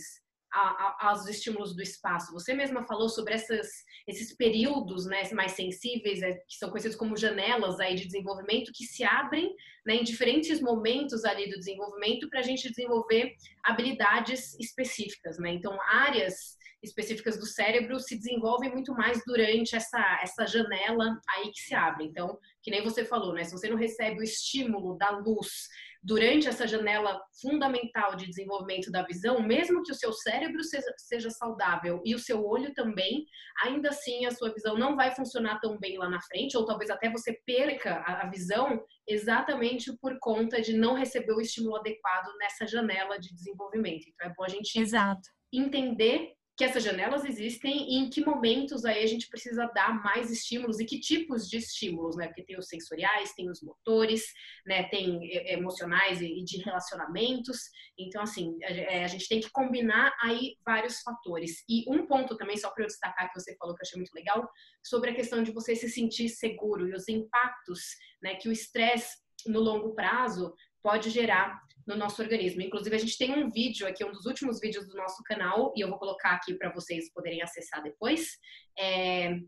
a, 0.52 0.60
a, 0.60 1.10
aos 1.10 1.28
estímulos 1.28 1.76
do 1.76 1.82
espaço. 1.82 2.34
Você 2.34 2.54
mesma 2.54 2.86
falou 2.86 3.10
sobre 3.10 3.34
essas, 3.34 3.68
esses 4.08 4.36
períodos 4.36 5.06
né, 5.06 5.24
mais 5.34 5.54
sensíveis, 5.54 6.22
é, 6.22 6.34
que 6.34 6.56
são 6.58 6.70
conhecidos 6.70 6.98
como 6.98 7.18
janelas 7.18 7.80
aí 7.80 7.96
de 7.96 8.06
desenvolvimento, 8.06 8.72
que 8.74 8.86
se 8.86 9.04
abrem 9.04 9.54
né, 9.86 9.96
em 9.96 10.04
diferentes 10.04 10.62
momentos 10.62 11.26
ali 11.26 11.50
do 11.50 11.58
desenvolvimento 11.58 12.30
para 12.30 12.40
a 12.40 12.44
gente 12.44 12.70
desenvolver 12.70 13.36
habilidades 13.64 14.58
específicas. 14.60 15.38
Né? 15.38 15.52
Então, 15.52 15.78
áreas 15.82 16.58
específicas 16.84 17.38
do 17.38 17.46
cérebro 17.46 18.00
se 18.00 18.16
desenvolvem 18.16 18.72
muito 18.72 18.94
mais 18.94 19.22
durante 19.26 19.76
essa, 19.76 20.20
essa 20.22 20.46
janela 20.46 21.20
aí 21.30 21.52
que 21.52 21.60
se 21.60 21.74
abre. 21.74 22.06
Então, 22.06 22.38
que 22.62 22.72
nem 22.72 22.84
você 22.84 23.04
falou, 23.04 23.34
né? 23.34 23.44
Se 23.44 23.52
você 23.52 23.70
não 23.70 23.78
recebe 23.78 24.20
o 24.20 24.24
estímulo 24.24 24.98
da 24.98 25.10
luz 25.10 25.68
durante 26.08 26.48
essa 26.48 26.66
janela 26.66 27.22
fundamental 27.42 28.16
de 28.16 28.28
desenvolvimento 28.28 28.90
da 28.90 29.04
visão, 29.04 29.42
mesmo 29.42 29.84
que 29.84 29.92
o 29.92 29.96
seu 29.96 30.14
cérebro 30.14 30.62
seja, 30.64 31.30
saudável 31.30 32.02
e 32.06 32.16
o 32.16 32.20
seu 32.20 32.46
olho 32.46 32.74
também, 32.74 33.26
ainda 33.62 33.90
assim 33.90 34.26
a 34.26 34.32
sua 34.32 34.54
visão 34.54 34.78
não 34.78 34.96
vai 34.96 35.14
funcionar 35.14 35.60
tão 35.60 35.78
bem 35.78 35.98
lá 35.98 36.10
na 36.10 36.22
frente, 36.22 36.56
ou 36.56 36.66
talvez 36.66 36.90
até 36.90 37.12
você 37.12 37.38
perca 37.46 37.96
a, 37.96 38.26
a 38.26 38.30
visão 38.30 38.82
exatamente 39.06 39.92
por 39.98 40.18
conta 40.22 40.62
de 40.62 40.72
não 40.72 40.94
receber 40.94 41.34
o 41.34 41.42
estímulo 41.42 41.76
adequado 41.76 42.30
nessa 42.40 42.66
janela 42.66 43.20
de 43.20 43.36
desenvolvimento. 43.36 44.06
Então 44.08 44.30
é 44.30 44.34
bom 44.34 44.46
a 44.46 44.50
gente 44.50 44.80
Exato. 44.80 45.30
entender 45.52 46.37
que 46.58 46.64
essas 46.64 46.84
janelas 46.84 47.24
existem 47.24 47.88
e 47.88 47.98
em 47.98 48.10
que 48.10 48.26
momentos 48.26 48.84
aí 48.84 49.04
a 49.04 49.08
gente 49.08 49.30
precisa 49.30 49.68
dar 49.76 49.94
mais 50.04 50.32
estímulos 50.32 50.80
e 50.80 50.86
que 50.86 51.00
tipos 51.00 51.48
de 51.48 51.58
estímulos, 51.58 52.18
né? 52.18 52.26
Porque 52.28 52.44
tem 52.44 52.58
os 52.58 52.68
sensoriais, 52.68 53.36
tem 53.36 53.48
os 53.48 53.62
motores, 53.62 54.24
né? 54.66 54.90
Tem 54.90 55.32
emocionais 55.52 56.20
e 56.20 56.44
de 56.44 56.58
relacionamentos. 56.64 57.60
Então, 57.96 58.24
assim, 58.24 58.58
a, 58.64 59.04
a 59.04 59.08
gente 59.08 59.30
tem 59.30 59.40
que 59.40 59.52
combinar 59.52 60.12
aí 60.20 60.56
vários 60.66 61.02
fatores. 61.02 61.64
E 61.70 61.86
um 61.88 62.08
ponto 62.08 62.36
também, 62.36 62.58
só 62.58 62.72
para 62.72 62.86
eu 62.86 62.88
destacar, 62.88 63.32
que 63.32 63.40
você 63.40 63.56
falou 63.58 63.76
que 63.76 63.84
eu 63.84 63.88
achei 63.88 63.98
muito 63.98 64.16
legal, 64.16 64.50
sobre 64.84 65.12
a 65.12 65.16
questão 65.16 65.44
de 65.44 65.52
você 65.52 65.76
se 65.76 65.88
sentir 65.88 66.28
seguro 66.28 66.90
e 66.90 66.96
os 66.96 67.08
impactos, 67.08 67.82
né? 68.20 68.34
Que 68.34 68.50
o 68.50 68.52
estresse 68.52 69.16
no 69.46 69.60
longo 69.60 69.94
prazo 69.94 70.56
pode 70.82 71.12
gerar 71.12 71.62
no 71.88 71.96
nosso 71.96 72.22
organismo. 72.22 72.62
Inclusive, 72.62 72.96
a 72.96 73.00
gente 73.00 73.18
tem 73.18 73.32
um 73.34 73.50
vídeo 73.50 73.88
aqui, 73.88 74.04
um 74.04 74.12
dos 74.12 74.26
últimos 74.26 74.60
vídeos 74.60 74.86
do 74.88 74.96
nosso 74.96 75.24
canal, 75.24 75.74
e 75.76 75.82
eu 75.82 75.90
vou 75.90 75.98
colocar 75.98 76.32
aqui 76.32 76.54
para 76.54 76.72
vocês 76.74 77.12
poderem 77.14 77.42
acessar 77.42 77.82
depois. 77.82 78.38
É, 78.78 79.40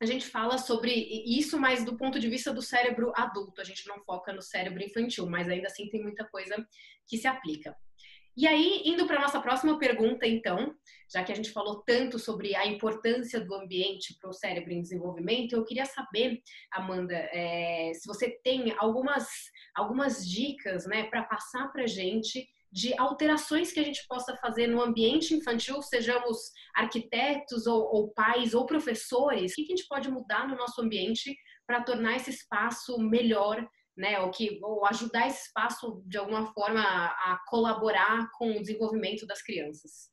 a 0.00 0.06
gente 0.06 0.26
fala 0.26 0.58
sobre 0.58 0.92
isso, 0.92 1.60
mas 1.60 1.84
do 1.84 1.96
ponto 1.96 2.18
de 2.18 2.28
vista 2.28 2.52
do 2.52 2.62
cérebro 2.62 3.12
adulto. 3.14 3.60
A 3.60 3.64
gente 3.64 3.86
não 3.86 4.02
foca 4.02 4.32
no 4.32 4.42
cérebro 4.42 4.82
infantil, 4.82 5.28
mas 5.28 5.48
ainda 5.48 5.68
assim 5.68 5.88
tem 5.90 6.02
muita 6.02 6.24
coisa 6.24 6.56
que 7.06 7.18
se 7.18 7.28
aplica. 7.28 7.76
E 8.34 8.46
aí, 8.46 8.82
indo 8.86 9.06
para 9.06 9.18
a 9.18 9.22
nossa 9.22 9.40
próxima 9.40 9.78
pergunta, 9.78 10.26
então, 10.26 10.74
já 11.12 11.22
que 11.22 11.30
a 11.30 11.34
gente 11.34 11.50
falou 11.50 11.82
tanto 11.86 12.18
sobre 12.18 12.54
a 12.56 12.66
importância 12.66 13.38
do 13.38 13.54
ambiente 13.54 14.16
para 14.18 14.30
o 14.30 14.32
cérebro 14.32 14.72
em 14.72 14.80
desenvolvimento, 14.80 15.52
eu 15.52 15.64
queria 15.64 15.84
saber, 15.84 16.40
Amanda, 16.72 17.14
é, 17.14 17.92
se 17.94 18.06
você 18.06 18.30
tem 18.42 18.74
algumas, 18.78 19.28
algumas 19.74 20.26
dicas 20.26 20.86
né, 20.86 21.04
para 21.04 21.24
passar 21.24 21.70
para 21.72 21.82
a 21.82 21.86
gente 21.86 22.48
de 22.72 22.98
alterações 22.98 23.70
que 23.70 23.80
a 23.80 23.84
gente 23.84 24.06
possa 24.08 24.34
fazer 24.38 24.66
no 24.66 24.80
ambiente 24.80 25.34
infantil, 25.34 25.82
sejamos 25.82 26.38
arquitetos 26.74 27.66
ou, 27.66 27.82
ou 27.94 28.08
pais 28.14 28.54
ou 28.54 28.64
professores, 28.64 29.52
o 29.52 29.56
que 29.56 29.64
a 29.64 29.76
gente 29.76 29.86
pode 29.86 30.10
mudar 30.10 30.48
no 30.48 30.56
nosso 30.56 30.80
ambiente 30.80 31.36
para 31.66 31.82
tornar 31.82 32.16
esse 32.16 32.30
espaço 32.30 32.98
melhor 32.98 33.62
né, 33.96 34.20
ou 34.20 34.30
que 34.30 34.58
ou 34.62 34.84
ajudar 34.86 35.26
esse 35.26 35.46
espaço 35.46 36.02
de 36.06 36.18
alguma 36.18 36.52
forma 36.52 36.80
a, 36.80 37.32
a 37.32 37.44
colaborar 37.48 38.30
com 38.32 38.52
o 38.52 38.60
desenvolvimento 38.60 39.26
das 39.26 39.42
crianças. 39.42 40.11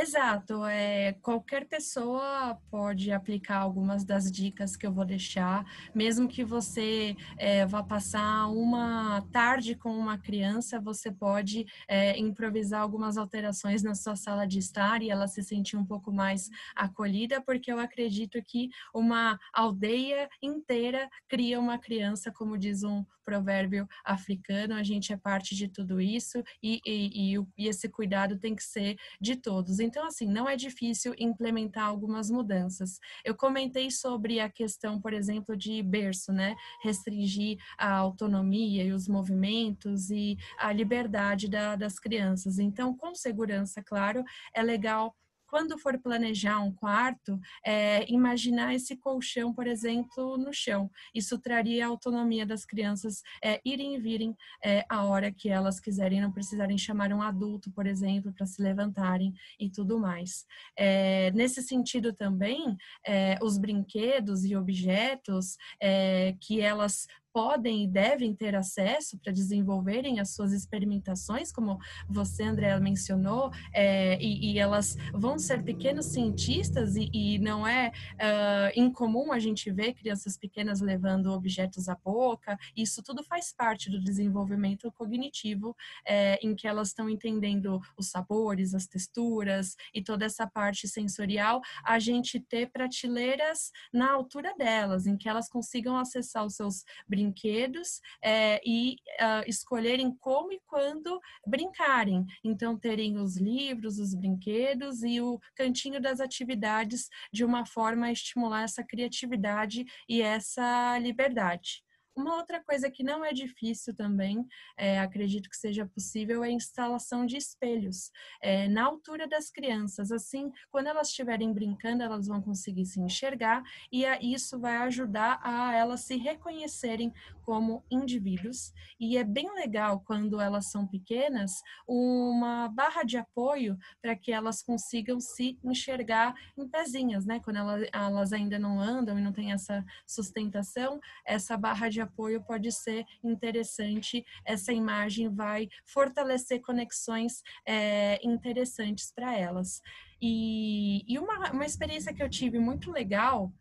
Exato, 0.00 0.64
é, 0.64 1.14
qualquer 1.14 1.66
pessoa 1.66 2.56
pode 2.70 3.10
aplicar 3.10 3.58
algumas 3.58 4.04
das 4.04 4.30
dicas 4.30 4.76
que 4.76 4.86
eu 4.86 4.92
vou 4.92 5.04
deixar, 5.04 5.66
mesmo 5.92 6.28
que 6.28 6.44
você 6.44 7.16
é, 7.36 7.66
vá 7.66 7.82
passar 7.82 8.46
uma 8.46 9.26
tarde 9.32 9.74
com 9.74 9.90
uma 9.90 10.16
criança, 10.16 10.78
você 10.78 11.10
pode 11.10 11.66
é, 11.88 12.16
improvisar 12.16 12.80
algumas 12.80 13.18
alterações 13.18 13.82
na 13.82 13.96
sua 13.96 14.14
sala 14.14 14.46
de 14.46 14.60
estar 14.60 15.02
e 15.02 15.10
ela 15.10 15.26
se 15.26 15.42
sentir 15.42 15.76
um 15.76 15.84
pouco 15.84 16.12
mais 16.12 16.48
acolhida, 16.76 17.40
porque 17.40 17.72
eu 17.72 17.80
acredito 17.80 18.40
que 18.40 18.68
uma 18.94 19.36
aldeia 19.52 20.28
inteira 20.40 21.10
cria 21.26 21.58
uma 21.58 21.76
criança, 21.76 22.30
como 22.30 22.56
diz 22.56 22.84
um 22.84 23.04
provérbio 23.28 23.86
africano, 24.02 24.72
a 24.74 24.82
gente 24.82 25.12
é 25.12 25.16
parte 25.18 25.54
de 25.54 25.68
tudo 25.68 26.00
isso 26.00 26.42
e, 26.62 26.80
e, 26.86 27.34
e, 27.34 27.46
e 27.58 27.68
esse 27.68 27.86
cuidado 27.86 28.38
tem 28.38 28.56
que 28.56 28.62
ser 28.62 28.96
de 29.20 29.36
todos. 29.36 29.80
Então, 29.80 30.06
assim, 30.06 30.26
não 30.26 30.48
é 30.48 30.56
difícil 30.56 31.14
implementar 31.18 31.84
algumas 31.84 32.30
mudanças. 32.30 32.98
Eu 33.22 33.34
comentei 33.34 33.90
sobre 33.90 34.40
a 34.40 34.48
questão, 34.48 34.98
por 34.98 35.12
exemplo, 35.12 35.54
de 35.54 35.82
berço, 35.82 36.32
né? 36.32 36.56
Restringir 36.82 37.58
a 37.76 37.92
autonomia 37.92 38.82
e 38.84 38.92
os 38.92 39.06
movimentos 39.06 40.08
e 40.10 40.38
a 40.58 40.72
liberdade 40.72 41.50
da, 41.50 41.76
das 41.76 41.98
crianças. 41.98 42.58
Então, 42.58 42.96
com 42.96 43.14
segurança, 43.14 43.82
claro, 43.82 44.24
é 44.54 44.62
legal 44.62 45.14
quando 45.48 45.78
for 45.78 45.98
planejar 45.98 46.60
um 46.60 46.72
quarto, 46.72 47.40
é, 47.64 48.10
imaginar 48.10 48.74
esse 48.74 48.96
colchão, 48.96 49.52
por 49.52 49.66
exemplo, 49.66 50.36
no 50.36 50.52
chão. 50.52 50.90
Isso 51.14 51.38
traria 51.38 51.86
a 51.86 51.88
autonomia 51.88 52.46
das 52.46 52.64
crianças 52.64 53.22
é, 53.42 53.60
irem 53.64 53.96
e 53.96 53.98
virem 53.98 54.36
é, 54.62 54.84
a 54.88 55.04
hora 55.04 55.32
que 55.32 55.48
elas 55.48 55.80
quiserem, 55.80 56.20
não 56.20 56.30
precisarem 56.30 56.76
chamar 56.76 57.12
um 57.12 57.22
adulto, 57.22 57.70
por 57.72 57.86
exemplo, 57.86 58.32
para 58.32 58.46
se 58.46 58.62
levantarem 58.62 59.32
e 59.58 59.70
tudo 59.70 59.98
mais. 59.98 60.44
É, 60.76 61.30
nesse 61.32 61.62
sentido 61.62 62.12
também, 62.12 62.76
é, 63.06 63.38
os 63.42 63.58
brinquedos 63.58 64.44
e 64.44 64.54
objetos 64.54 65.56
é, 65.80 66.36
que 66.40 66.60
elas 66.60 67.06
podem 67.32 67.84
e 67.84 67.88
devem 67.88 68.34
ter 68.34 68.54
acesso 68.54 69.18
para 69.18 69.32
desenvolverem 69.32 70.20
as 70.20 70.30
suas 70.30 70.52
experimentações, 70.52 71.52
como 71.52 71.78
você, 72.08 72.42
André, 72.42 72.78
mencionou, 72.80 73.50
é, 73.72 74.20
e, 74.20 74.52
e, 74.52 74.58
elas 74.58 74.96
vão 75.12 75.38
ser 75.38 75.62
pequenos 75.62 76.06
cientistas 76.06 76.96
e, 76.96 77.08
e 77.12 77.38
não 77.38 77.66
é 77.66 77.92
uh, 78.14 78.80
incomum 78.80 79.32
a 79.32 79.38
gente 79.38 79.70
ver 79.70 79.94
crianças 79.94 80.36
pequenas 80.36 80.80
levando 80.80 81.32
objetos 81.32 81.88
à 81.88 81.94
boca. 81.94 82.58
Isso 82.76 83.02
tudo 83.02 83.22
faz 83.22 83.52
parte 83.52 83.90
do 83.90 84.00
desenvolvimento 84.00 84.90
cognitivo, 84.92 85.76
é, 86.06 86.38
em 86.42 86.54
que 86.54 86.66
elas 86.66 86.88
estão 86.88 87.08
entendendo 87.08 87.80
os 87.96 88.08
sabores, 88.08 88.74
as 88.74 88.86
texturas 88.86 89.76
e 89.94 90.02
toda 90.02 90.24
essa 90.24 90.46
parte 90.46 90.88
sensorial. 90.88 91.60
A 91.84 91.98
gente 91.98 92.40
ter 92.40 92.70
prateleiras 92.70 93.70
na 93.92 94.12
altura 94.12 94.54
delas, 94.56 95.06
em 95.06 95.16
que 95.16 95.28
elas 95.28 95.48
consigam 95.48 95.96
acessar 95.96 96.44
os 96.44 96.54
seus 96.54 96.84
brinquedos 97.06 97.17
brinquedos 97.18 98.00
é, 98.22 98.60
e 98.64 98.96
uh, 99.20 99.48
escolherem 99.48 100.14
como 100.20 100.52
e 100.52 100.60
quando 100.66 101.20
brincarem. 101.44 102.24
Então, 102.44 102.78
terem 102.78 103.18
os 103.18 103.36
livros, 103.36 103.98
os 103.98 104.14
brinquedos 104.14 105.02
e 105.02 105.20
o 105.20 105.40
cantinho 105.56 106.00
das 106.00 106.20
atividades 106.20 107.08
de 107.32 107.44
uma 107.44 107.66
forma 107.66 108.06
a 108.06 108.12
estimular 108.12 108.62
essa 108.62 108.84
criatividade 108.84 109.84
e 110.08 110.22
essa 110.22 110.96
liberdade. 110.98 111.82
Uma 112.18 112.34
outra 112.34 112.60
coisa 112.60 112.90
que 112.90 113.04
não 113.04 113.24
é 113.24 113.32
difícil 113.32 113.94
também, 113.94 114.44
é, 114.76 114.98
acredito 114.98 115.48
que 115.48 115.56
seja 115.56 115.86
possível, 115.86 116.42
é 116.42 116.48
a 116.48 116.50
instalação 116.50 117.24
de 117.24 117.36
espelhos 117.36 118.10
é, 118.42 118.66
na 118.66 118.86
altura 118.86 119.28
das 119.28 119.52
crianças. 119.52 120.10
Assim, 120.10 120.50
quando 120.68 120.88
elas 120.88 121.10
estiverem 121.10 121.52
brincando, 121.52 122.02
elas 122.02 122.26
vão 122.26 122.42
conseguir 122.42 122.86
se 122.86 123.00
enxergar 123.00 123.62
e 123.92 124.04
a, 124.04 124.20
isso 124.20 124.58
vai 124.58 124.78
ajudar 124.78 125.38
a 125.44 125.72
elas 125.76 126.00
se 126.00 126.16
reconhecerem 126.16 127.14
como 127.44 127.84
indivíduos. 127.88 128.72
E 128.98 129.16
é 129.16 129.22
bem 129.22 129.54
legal 129.54 130.00
quando 130.00 130.40
elas 130.40 130.72
são 130.72 130.88
pequenas, 130.88 131.62
uma 131.86 132.68
barra 132.68 133.04
de 133.04 133.16
apoio 133.16 133.78
para 134.02 134.16
que 134.16 134.32
elas 134.32 134.60
consigam 134.60 135.20
se 135.20 135.56
enxergar 135.62 136.34
em 136.56 136.68
pezinhas, 136.68 137.24
né? 137.24 137.38
Quando 137.38 137.58
elas, 137.58 137.88
elas 137.92 138.32
ainda 138.32 138.58
não 138.58 138.80
andam 138.80 139.16
e 139.16 139.22
não 139.22 139.32
têm 139.32 139.52
essa 139.52 139.84
sustentação, 140.04 140.98
essa 141.24 141.56
barra 141.56 141.88
de 141.88 142.00
apoio 142.00 142.07
pode 142.08 142.72
ser 142.72 143.04
interessante. 143.22 144.24
Essa 144.44 144.72
imagem 144.72 145.28
vai 145.34 145.68
fortalecer 145.86 146.60
conexões 146.60 147.42
é, 147.66 148.18
interessantes 148.26 149.12
para 149.14 149.36
elas. 149.36 149.80
E, 150.20 151.04
e 151.06 151.18
uma, 151.18 151.52
uma 151.52 151.66
experiência 151.66 152.12
que 152.12 152.22
eu 152.22 152.28
tive 152.28 152.58
muito 152.58 152.90
legal 152.90 153.52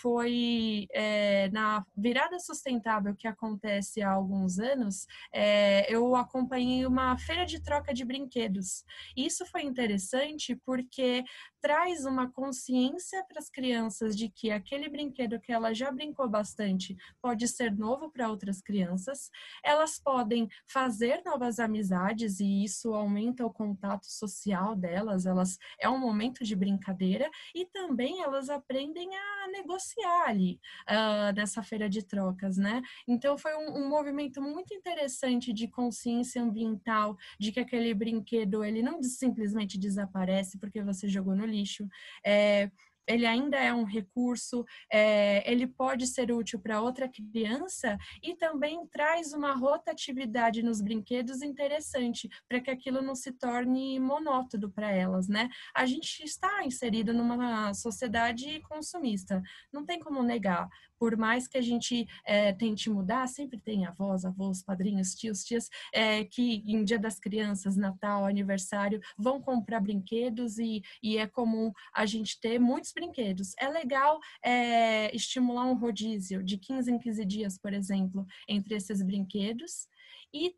foi 0.00 0.86
é, 0.92 1.48
na 1.50 1.84
virada 1.96 2.38
sustentável 2.40 3.14
que 3.14 3.28
acontece 3.28 4.02
há 4.02 4.10
alguns 4.10 4.58
anos, 4.58 5.06
é, 5.32 5.92
eu 5.92 6.16
acompanhei 6.16 6.84
uma 6.86 7.16
feira 7.16 7.46
de 7.46 7.62
troca 7.62 7.94
de 7.94 8.04
brinquedos. 8.04 8.84
Isso 9.16 9.46
foi 9.46 9.62
interessante 9.62 10.56
porque 10.66 11.22
traz 11.64 12.04
uma 12.04 12.30
consciência 12.30 13.24
para 13.24 13.38
as 13.38 13.48
crianças 13.48 14.14
de 14.14 14.28
que 14.28 14.50
aquele 14.50 14.86
brinquedo 14.86 15.40
que 15.40 15.50
ela 15.50 15.72
já 15.72 15.90
brincou 15.90 16.28
bastante 16.28 16.94
pode 17.22 17.48
ser 17.48 17.74
novo 17.74 18.10
para 18.10 18.28
outras 18.28 18.60
crianças. 18.60 19.30
Elas 19.64 19.98
podem 19.98 20.46
fazer 20.66 21.22
novas 21.24 21.58
amizades 21.58 22.38
e 22.38 22.64
isso 22.64 22.92
aumenta 22.92 23.46
o 23.46 23.50
contato 23.50 24.04
social 24.04 24.76
delas. 24.76 25.24
Elas 25.24 25.56
é 25.80 25.88
um 25.88 25.98
momento 25.98 26.44
de 26.44 26.54
brincadeira 26.54 27.30
e 27.54 27.64
também 27.64 28.20
elas 28.20 28.50
aprendem 28.50 29.08
a 29.16 29.48
negociar 29.48 30.28
ali 30.28 30.60
uh, 30.90 31.34
nessa 31.34 31.62
feira 31.62 31.88
de 31.88 32.02
trocas, 32.02 32.58
né? 32.58 32.82
Então 33.08 33.38
foi 33.38 33.54
um, 33.56 33.84
um 33.84 33.88
movimento 33.88 34.42
muito 34.42 34.74
interessante 34.74 35.50
de 35.50 35.66
consciência 35.66 36.42
ambiental, 36.42 37.16
de 37.40 37.50
que 37.50 37.60
aquele 37.60 37.94
brinquedo 37.94 38.62
ele 38.62 38.82
não 38.82 39.02
simplesmente 39.02 39.78
desaparece 39.78 40.58
porque 40.58 40.82
você 40.82 41.08
jogou 41.08 41.34
no 41.34 41.53
lixo. 41.54 41.86
É, 42.24 42.70
ele 43.06 43.26
ainda 43.26 43.56
é 43.56 43.72
um 43.72 43.84
recurso, 43.84 44.64
é, 44.92 45.50
ele 45.50 45.66
pode 45.66 46.06
ser 46.06 46.32
útil 46.32 46.58
para 46.58 46.80
outra 46.80 47.08
criança 47.08 47.96
e 48.22 48.34
também 48.34 48.86
traz 48.86 49.32
uma 49.32 49.54
rotatividade 49.54 50.62
nos 50.62 50.80
brinquedos 50.80 51.42
interessante, 51.42 52.28
para 52.48 52.60
que 52.60 52.70
aquilo 52.70 53.02
não 53.02 53.14
se 53.14 53.32
torne 53.32 53.98
monótono 54.00 54.70
para 54.70 54.90
elas, 54.90 55.28
né? 55.28 55.48
A 55.74 55.86
gente 55.86 56.22
está 56.22 56.64
inserido 56.64 57.12
numa 57.12 57.72
sociedade 57.74 58.60
consumista, 58.68 59.42
não 59.72 59.84
tem 59.84 59.98
como 59.98 60.22
negar 60.22 60.68
por 61.04 61.18
mais 61.18 61.46
que 61.46 61.58
a 61.58 61.60
gente 61.60 62.06
é, 62.24 62.50
tente 62.54 62.88
mudar, 62.88 63.26
sempre 63.28 63.60
tem 63.60 63.84
avós, 63.84 64.24
avós, 64.24 64.62
padrinhos, 64.62 65.14
tios, 65.14 65.44
tias, 65.44 65.68
é, 65.92 66.24
que 66.24 66.62
em 66.66 66.82
Dia 66.82 66.98
das 66.98 67.20
Crianças, 67.20 67.76
Natal, 67.76 68.24
aniversário, 68.24 69.02
vão 69.18 69.38
comprar 69.38 69.80
brinquedos 69.80 70.58
e, 70.58 70.82
e 71.02 71.18
é 71.18 71.26
comum 71.26 71.70
a 71.92 72.06
gente 72.06 72.40
ter 72.40 72.58
muitos 72.58 72.92
brinquedos. 72.94 73.54
É 73.58 73.68
legal 73.68 74.18
é, 74.42 75.14
estimular 75.14 75.66
um 75.66 75.74
rodízio 75.74 76.42
de 76.42 76.56
15 76.58 76.92
em 76.92 76.98
15 76.98 77.24
dias, 77.24 77.58
por 77.58 77.72
exemplo, 77.72 78.26
entre 78.48 78.74
esses 78.76 79.02
brinquedos 79.02 79.88
e 80.32 80.54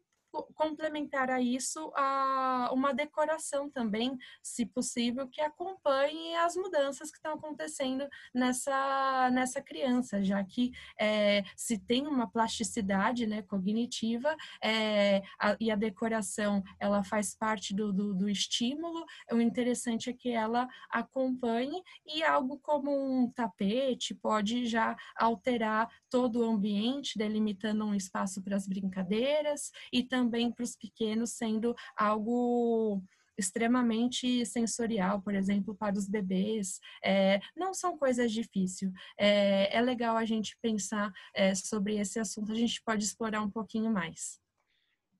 complementar 0.55 1.31
a 1.31 1.41
isso 1.41 1.93
a 1.95 2.71
uma 2.73 2.93
decoração 2.93 3.71
também, 3.71 4.17
se 4.43 4.67
possível, 4.67 5.29
que 5.29 5.41
acompanhe 5.41 6.35
as 6.37 6.57
mudanças 6.57 7.11
que 7.11 7.17
estão 7.17 7.35
acontecendo 7.35 8.07
nessa, 8.35 9.31
nessa 9.33 9.63
criança, 9.63 10.23
já 10.23 10.43
que 10.45 10.73
é, 10.99 11.43
se 11.57 11.79
tem 11.79 12.07
uma 12.07 12.29
plasticidade 12.31 13.27
né, 13.27 13.43
cognitiva 13.43 14.37
é, 14.63 15.23
a, 15.39 15.57
e 15.59 15.71
a 15.71 15.77
decoração 15.77 16.63
ela 16.79 17.03
faz 17.03 17.35
parte 17.35 17.75
do, 17.75 17.93
do, 17.93 18.15
do 18.15 18.29
estímulo, 18.29 19.05
o 19.33 19.41
interessante 19.41 20.11
é 20.11 20.13
que 20.13 20.31
ela 20.31 20.69
acompanhe 20.91 21.83
e 22.07 22.23
algo 22.23 22.59
como 22.59 22.91
um 22.91 23.31
tapete 23.31 24.15
pode 24.15 24.67
já 24.67 24.97
alterar 25.17 25.89
todo 26.11 26.41
o 26.41 26.51
ambiente, 26.51 27.19
delimitando 27.19 27.85
um 27.85 27.95
espaço 27.95 28.43
para 28.43 28.57
as 28.57 28.67
brincadeiras 28.67 29.71
e 29.93 30.03
também 30.03 30.26
para 30.31 30.65
os 30.65 30.77
pequenos 30.77 31.33
sendo 31.33 31.75
algo 31.97 33.03
extremamente 33.39 34.47
sensorial, 34.47 35.21
por 35.21 35.35
exemplo, 35.35 35.75
para 35.75 35.97
os 35.97 36.09
bebês. 36.09 36.81
É, 37.05 37.41
não 37.55 37.75
são 37.75 37.99
coisas 37.99 38.33
difíceis. 38.33 38.91
É, 39.19 39.77
é 39.77 39.81
legal 39.81 40.17
a 40.17 40.25
gente 40.25 40.57
pensar 40.63 41.13
é, 41.35 41.55
sobre 41.55 41.99
esse 41.99 42.19
assunto, 42.19 42.53
a 42.53 42.57
gente 42.57 42.83
pode 42.83 43.05
explorar 43.05 43.43
um 43.43 43.51
pouquinho 43.51 43.91
mais. 43.91 44.41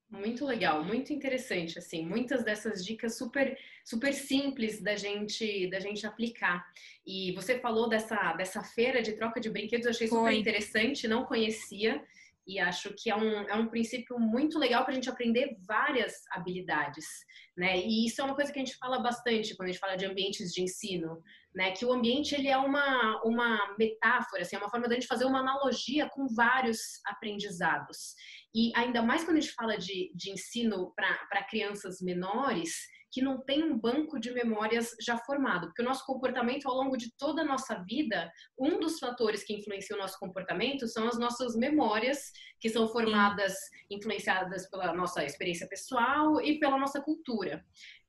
Muito 0.09 0.47
legal, 0.47 0.85
muito 0.85 1.13
interessante, 1.13 1.81
assim, 1.81 2.07
muitas 2.07 2.45
dessas 2.45 2.85
dicas 2.85 3.19
super, 3.19 3.59
super 3.85 4.15
simples 4.15 4.81
da 4.81 4.95
gente, 4.95 5.69
da 5.69 5.81
gente 5.81 6.07
aplicar. 6.07 6.65
E 7.05 7.33
você 7.33 7.59
falou 7.59 7.89
dessa, 7.89 8.33
dessa 8.35 8.63
feira 8.63 9.03
de 9.03 9.15
troca 9.15 9.41
de 9.41 9.51
brinquedos, 9.51 9.85
eu 9.85 9.91
achei 9.91 10.07
super 10.07 10.21
Foi. 10.21 10.37
interessante, 10.37 11.09
não 11.09 11.25
conhecia 11.25 12.01
e 12.47 12.61
acho 12.61 12.95
que 12.97 13.11
é 13.11 13.17
um, 13.17 13.41
é 13.49 13.55
um 13.57 13.69
princípio 13.69 14.19
muito 14.19 14.59
legal 14.59 14.85
para 14.85 14.93
a 14.93 14.95
gente 14.95 15.11
aprender 15.11 15.57
várias 15.67 16.23
habilidades, 16.31 17.05
né? 17.57 17.79
E 17.79 18.07
isso 18.07 18.21
é 18.21 18.25
uma 18.25 18.37
coisa 18.37 18.53
que 18.53 18.59
a 18.59 18.65
gente 18.65 18.77
fala 18.77 19.01
bastante 19.01 19.57
quando 19.57 19.69
a 19.69 19.73
gente 19.73 19.81
fala 19.81 19.97
de 19.97 20.07
ambientes 20.07 20.53
de 20.53 20.63
ensino, 20.63 21.23
né? 21.55 21.73
Que 21.73 21.85
o 21.85 21.93
ambiente 21.93 22.35
ele 22.35 22.49
é 22.49 22.57
uma, 22.57 23.21
uma 23.25 23.75
metáfora, 23.79 24.43
assim, 24.43 24.55
é 24.55 24.59
uma 24.59 24.71
forma 24.71 24.89
da 24.89 24.95
gente 24.95 25.07
fazer 25.07 25.25
uma 25.25 25.41
analogia 25.41 26.09
com 26.09 26.29
vários 26.29 27.01
aprendizados. 27.07 28.15
E 28.55 28.73
ainda 28.77 29.03
mais 29.03 29.25
quando 29.25 29.39
a 29.39 29.41
gente 29.41 29.53
fala 29.53 29.77
de, 29.77 30.13
de 30.15 30.31
ensino 30.31 30.93
para 30.95 31.45
crianças 31.45 32.01
menores, 32.01 32.77
que 33.11 33.23
não 33.23 33.41
tem 33.41 33.63
um 33.63 33.79
banco 33.79 34.19
de 34.19 34.31
memórias 34.33 34.95
já 35.01 35.17
formado, 35.17 35.69
porque 35.69 35.83
o 35.83 35.85
nosso 35.85 36.05
comportamento 36.05 36.69
ao 36.69 36.75
longo 36.75 36.97
de 36.97 37.11
toda 37.17 37.43
a 37.43 37.45
nossa 37.45 37.83
vida, 37.85 38.31
um 38.59 38.79
dos 38.79 38.99
fatores 38.99 39.45
que 39.45 39.55
influencia 39.55 39.97
o 39.97 39.99
nosso 39.99 40.19
comportamento 40.19 40.87
são 40.87 41.07
as 41.07 41.19
nossas 41.19 41.57
memórias, 41.57 42.33
que 42.61 42.69
são 42.69 42.89
formadas, 42.89 43.55
influenciadas 43.91 44.69
pela 44.71 44.93
nossa 44.93 45.25
experiência 45.25 45.69
pessoal 45.69 46.41
e 46.41 46.59
pela 46.59 46.79
nossa 46.79 47.01
cultura. 47.01 47.65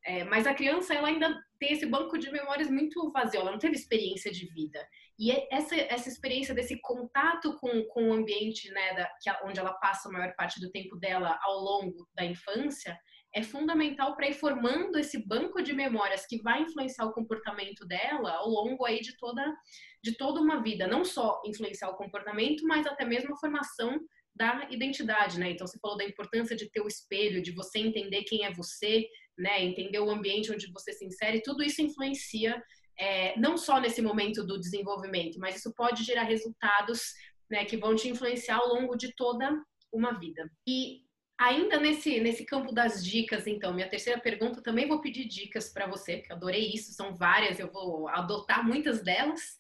É, 0.08 0.24
mas 0.24 0.48
a 0.48 0.54
criança, 0.54 0.94
ela 0.94 1.10
ainda 1.10 1.38
tem 1.60 1.74
esse 1.74 1.86
banco 1.86 2.18
de 2.18 2.32
memórias 2.32 2.70
muito 2.70 3.12
vazio, 3.12 3.42
ela 3.42 3.52
não 3.52 3.60
teve 3.60 3.76
experiência 3.76 4.32
de 4.32 4.46
vida. 4.54 4.80
E 5.20 5.32
essa, 5.52 5.76
essa 5.76 6.08
experiência 6.08 6.56
desse 6.56 6.80
contato 6.80 7.58
com, 7.60 7.84
com 7.88 8.10
o 8.10 8.14
ambiente, 8.14 8.72
né, 8.72 8.94
da, 8.94 9.06
que, 9.22 9.30
onde 9.46 9.60
ela 9.60 9.74
passa 9.74 10.08
a 10.08 10.12
maior 10.12 10.34
parte 10.36 10.62
do 10.62 10.72
tempo 10.72 10.96
dela 10.96 11.38
ao 11.42 11.60
longo 11.60 12.08
da 12.16 12.24
infância, 12.24 12.98
é 13.38 13.44
fundamental 13.44 14.16
para 14.16 14.28
ir 14.28 14.34
formando 14.34 14.98
esse 14.98 15.24
banco 15.28 15.62
de 15.62 15.72
memórias 15.72 16.26
que 16.26 16.42
vai 16.42 16.64
influenciar 16.64 17.06
o 17.06 17.14
comportamento 17.14 17.86
dela 17.86 18.32
ao 18.32 18.50
longo 18.50 18.84
aí 18.84 19.00
de 19.00 19.16
toda 19.16 19.56
de 20.04 20.18
toda 20.18 20.42
uma 20.42 20.62
vida, 20.64 20.88
não 20.88 21.06
só 21.06 21.40
influenciar 21.46 21.90
o 21.90 21.98
comportamento, 21.98 22.66
mas 22.66 22.88
até 22.88 23.06
mesmo 23.06 23.34
a 23.34 23.38
formação 23.38 24.00
da 24.36 24.68
identidade, 24.72 25.40
né? 25.40 25.52
Então 25.52 25.68
você 25.68 25.78
falou 25.80 25.98
da 25.98 26.06
importância 26.06 26.56
de 26.56 26.70
ter 26.72 26.82
o 26.82 26.88
espelho, 26.88 27.42
de 27.42 27.52
você 27.52 27.78
entender 27.80 28.24
quem 28.24 28.44
é 28.44 28.52
você, 28.52 29.06
né? 29.38 29.64
Entender 29.64 30.00
o 30.00 30.10
ambiente 30.10 30.52
onde 30.52 30.72
você 30.72 30.92
se 30.94 31.06
insere, 31.06 31.42
tudo 31.44 31.62
isso 31.64 31.82
influencia 31.82 32.62
é, 33.00 33.38
não 33.40 33.56
só 33.56 33.80
nesse 33.80 34.02
momento 34.02 34.44
do 34.44 34.60
desenvolvimento, 34.60 35.40
mas 35.40 35.58
isso 35.58 35.72
pode 35.76 36.04
gerar 36.04 36.24
resultados 36.24 37.02
né, 37.50 37.66
que 37.66 37.78
vão 37.78 37.96
te 37.96 38.10
influenciar 38.10 38.58
ao 38.58 38.68
longo 38.68 38.96
de 38.96 39.14
toda 39.16 39.52
uma 39.94 40.18
vida. 40.18 40.50
E 40.68 41.07
Ainda 41.40 41.80
nesse, 41.80 42.20
nesse 42.20 42.44
campo 42.46 42.74
das 42.74 43.04
dicas, 43.06 43.46
então, 43.46 43.74
minha 43.74 43.90
terceira 43.90 44.20
pergunta, 44.20 44.62
também 44.62 44.88
vou 44.88 45.00
pedir 45.00 45.26
dicas 45.26 45.70
para 45.70 45.86
você, 45.86 46.18
porque 46.18 46.32
eu 46.32 46.36
adorei 46.36 46.72
isso, 46.74 46.94
são 46.94 47.16
várias, 47.16 47.60
eu 47.60 47.72
vou 47.72 48.08
adotar 48.08 48.66
muitas 48.66 49.04
delas. 49.04 49.56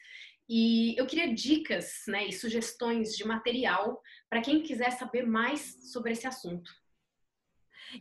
E 0.50 0.96
eu 0.98 1.06
queria 1.06 1.34
dicas 1.34 2.04
né, 2.08 2.26
e 2.26 2.34
sugestões 2.34 3.16
de 3.16 3.26
material 3.26 4.02
para 4.30 4.42
quem 4.42 4.64
quiser 4.64 4.92
saber 4.92 5.28
mais 5.28 5.92
sobre 5.92 6.14
esse 6.14 6.26
assunto. 6.26 6.72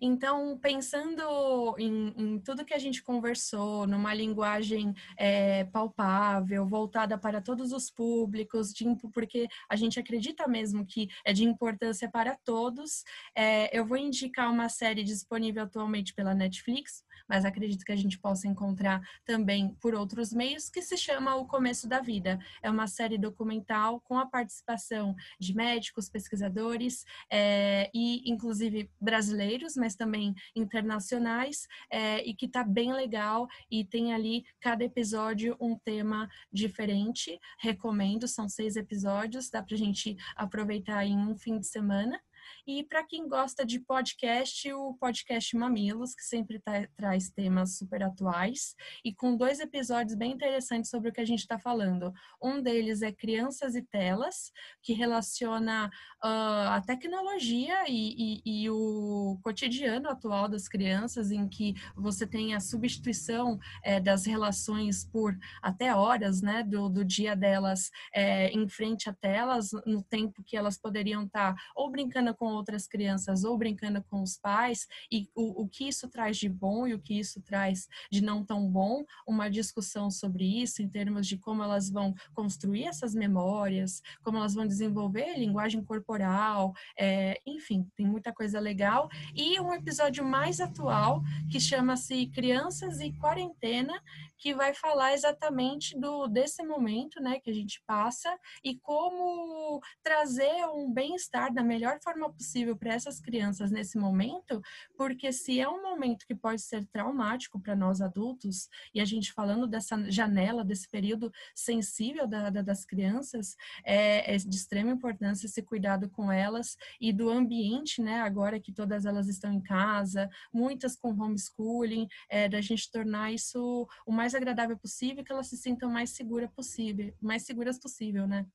Então, 0.01 0.59
pensando 0.59 1.75
em, 1.79 2.14
em, 2.16 2.38
tudo 2.40 2.64
que 2.64 2.75
a 2.75 2.79
gente 2.79 3.03
conversou, 3.03 3.87
numa 3.87 4.12
linguagem 4.14 4.94
é, 5.16 5.64
palpável, 5.64 6.66
voltada 6.66 7.18
para 7.18 7.40
todos 7.40 7.72
os 7.72 7.90
públicos, 7.90 8.72
de, 8.72 8.85
porque 9.12 9.49
a 9.68 9.77
gente 9.77 9.99
acredita 9.99 10.49
mesmo 10.49 10.87
que 10.87 11.09
é 11.25 11.33
de 11.33 11.44
importância 11.44 12.11
para 12.11 12.37
todos, 12.44 13.05
é, 13.35 13.77
eu 13.77 13.85
vou 13.85 13.96
indicar 13.96 14.51
uma 14.51 14.68
série 14.68 15.03
disponível 15.03 15.64
atualmente 15.64 16.14
pela 16.14 16.35
Netflix, 16.35 17.03
mas 17.29 17.45
acredito 17.45 17.85
que 17.85 17.93
a 17.93 17.97
gente 17.97 18.19
possa 18.19 18.47
encontrar 18.47 19.01
também 19.25 19.77
por 19.81 19.95
outros 19.95 20.33
meios, 20.33 20.69
que 20.69 20.83
se 20.83 20.97
chama 20.97 21.35
O 21.37 21.47
Começo 21.47 21.89
da 21.89 22.01
Vida. 22.01 22.39
É 22.63 22.71
uma 22.71 22.87
série 22.87 23.19
documental 23.19 24.01
com 24.01 24.19
a 24.19 24.27
participação 24.27 25.15
de 25.39 25.55
médicos, 25.55 26.09
pesquisadores 26.09 27.05
é, 27.31 27.91
e, 27.95 28.31
inclusive, 28.31 28.91
brasileiros, 29.01 29.77
mas 29.77 29.95
também 29.95 30.35
internacionais, 30.55 31.67
é, 31.91 32.27
e 32.27 32.35
que 32.35 32.47
está 32.47 32.63
bem 32.65 32.93
legal 32.93 33.49
e 33.71 33.85
tem 33.85 34.13
ali 34.13 34.45
cada 34.61 34.85
episódio 34.85 35.57
um 35.61 35.77
tema 35.77 36.29
diferente. 36.53 37.39
Recomendo, 37.59 38.27
são 38.29 38.49
seis 38.49 38.77
episódios, 38.77 39.51
dá 39.51 39.63
para 39.63 39.75
a 39.75 39.79
gente 39.79 40.17
aproveitar 40.35 41.05
em 41.05 41.17
um 41.17 41.37
fim 41.37 41.59
de 41.59 41.67
semana. 41.67 42.21
E 42.67 42.85
para 42.85 43.05
quem 43.05 43.29
gosta 43.29 43.65
de 43.65 43.81
podcast, 43.81 44.73
o 44.73 44.95
podcast 44.95 45.57
Mamilos, 45.57 46.15
que 46.15 46.23
sempre 46.23 46.59
tá, 46.61 46.87
traz 46.97 47.31
temas 47.31 47.77
super 47.77 48.03
atuais 48.03 48.75
e 49.05 49.15
com 49.15 49.37
dois 49.37 49.61
episódios 49.61 50.17
bem 50.17 50.33
interessantes 50.33 50.91
sobre 50.91 51.11
o 51.11 51.13
que 51.13 51.21
a 51.21 51.25
gente 51.25 51.41
está 51.41 51.59
falando. 51.59 52.13
Um 52.43 52.61
deles 52.61 53.03
é 53.03 53.13
Crianças 53.13 53.75
e 53.75 53.83
Telas, 53.83 54.53
que 54.83 54.93
relaciona 54.93 55.87
uh, 56.23 56.69
a 56.71 56.83
tecnologia 56.87 57.85
e, 57.89 58.43
e, 58.45 58.63
e, 58.65 58.71
o 58.71 59.39
cotidiano 59.43 60.09
atual 60.09 60.49
das 60.49 60.69
crianças, 60.69 61.31
em 61.31 61.49
que 61.49 61.75
você 61.95 62.27
tem 62.27 62.55
a 62.55 62.61
substituição 62.61 63.59
é, 63.83 64.01
das 64.01 64.27
relações 64.27 65.05
por 65.05 65.37
até 65.63 65.95
horas, 65.95 66.43
né, 66.43 66.63
do, 66.63 66.89
do 66.89 67.05
dia 67.05 67.35
delas 67.35 67.91
é, 68.13 68.49
em 68.51 68.69
frente 68.69 69.09
a 69.09 69.15
telas, 69.15 69.71
no 69.87 70.03
tempo 70.03 70.43
que 70.45 70.57
elas 70.57 70.79
poderiam 70.79 71.25
estar 71.25 71.55
tá 71.55 71.63
ou 71.75 71.91
brincando 71.91 72.31
com 72.37 72.46
outras 72.46 72.87
crianças 72.87 73.44
ou 73.44 73.57
brincando 73.57 74.03
com 74.05 74.22
os 74.22 74.37
pais 74.38 74.87
e 75.11 75.29
o, 75.35 75.62
o 75.62 75.68
que 75.68 75.88
isso 75.88 76.09
traz 76.09 76.37
de 76.37 76.49
bom 76.49 76.87
e 76.87 76.94
o 76.94 77.01
que 77.01 77.18
isso 77.18 77.40
traz 77.42 77.88
de 78.11 78.20
não 78.20 78.44
tão 78.44 78.70
bom, 78.70 79.05
uma 79.27 79.49
discussão 79.49 80.11
sobre 80.11 80.44
isso 80.44 80.83
em 80.83 80.88
termos 80.88 81.27
de 81.27 81.38
como 81.38 81.62
elas 81.62 81.90
vão 81.90 82.14
construir 82.35 82.85
essas 82.85 83.14
memórias, 83.14 84.03
como 84.22 84.38
elas 84.38 84.55
vão 84.55 84.66
desenvolver 84.66 85.38
linguagem 85.38 85.83
corporal, 85.85 86.72
é, 86.99 87.40
enfim, 87.46 87.88
tem 87.96 88.07
muita 88.07 88.33
coisa 88.33 88.61
legal. 88.61 89.09
E 89.35 89.59
um 89.61 89.72
episódio 89.72 90.25
mais 90.25 90.61
atual 90.61 91.22
que 91.51 91.61
chama-se 91.61 92.27
Crianças 92.29 93.01
e 93.01 93.12
Quarentena, 93.12 94.01
que 94.38 94.55
vai 94.55 94.75
falar 94.75 95.14
exatamente 95.14 95.99
do 95.99 96.27
desse 96.27 96.62
momento, 96.62 97.20
né, 97.20 97.40
que 97.40 97.51
a 97.51 97.55
gente 97.55 97.83
passa 97.87 98.37
e 98.62 98.79
como 98.79 99.81
trazer 100.03 100.66
um 100.75 100.92
bem-estar 100.92 101.53
da 101.53 101.62
melhor 101.62 101.99
forma 102.03 102.26
possível 102.33 102.77
para 102.77 102.95
essas 102.95 103.21
crianças 103.21 103.71
nesse 103.71 103.99
momento, 103.99 104.61
porque 104.97 105.33
se 105.33 105.61
é 105.61 105.69
um 105.69 105.83
momento 105.83 106.27
que 106.27 106.35
pode 106.35 106.61
ser 106.62 106.85
traumático 106.87 107.61
para 107.61 107.77
nós 107.77 108.01
adultos 108.01 108.69
e 108.95 109.01
a 109.01 109.05
gente 109.05 109.33
falando 109.33 109.67
dessa 109.67 110.11
janela, 110.11 110.65
desse 110.65 110.89
período 110.89 111.33
sensível 111.55 112.27
da, 112.27 112.51
da, 112.51 112.62
das 112.62 112.85
crianças, 112.85 113.57
é, 113.85 114.35
é 114.35 114.37
de 114.37 114.57
extrema 114.57 114.91
importância 114.91 115.47
esse 115.47 115.62
cuidado 115.62 116.09
com 116.11 116.31
elas 116.31 116.77
e 117.01 117.12
do 117.12 117.29
ambiente, 117.31 118.01
né, 118.01 118.21
agora 118.21 118.61
que 118.61 118.73
todas 118.73 119.05
elas 119.05 119.29
estão 119.29 119.53
em 119.53 119.61
casa, 119.61 120.29
muitas 120.53 120.97
com 120.97 121.11
homeschooling, 121.11 122.07
é, 122.29 122.49
da 122.49 122.61
gente 122.61 122.91
tornar 122.91 123.33
isso 123.33 123.89
o 124.07 124.12
mais 124.12 124.35
agradável 124.35 124.77
possível, 124.79 125.25
que 125.25 125.33
elas 125.33 125.49
se 125.49 125.57
sintam 125.57 125.91
mais 125.91 126.11
segura 126.11 126.49
possível, 126.49 127.15
mais 127.21 127.45
seguras 127.45 127.79
possível, 127.79 128.27
né? 128.27 128.47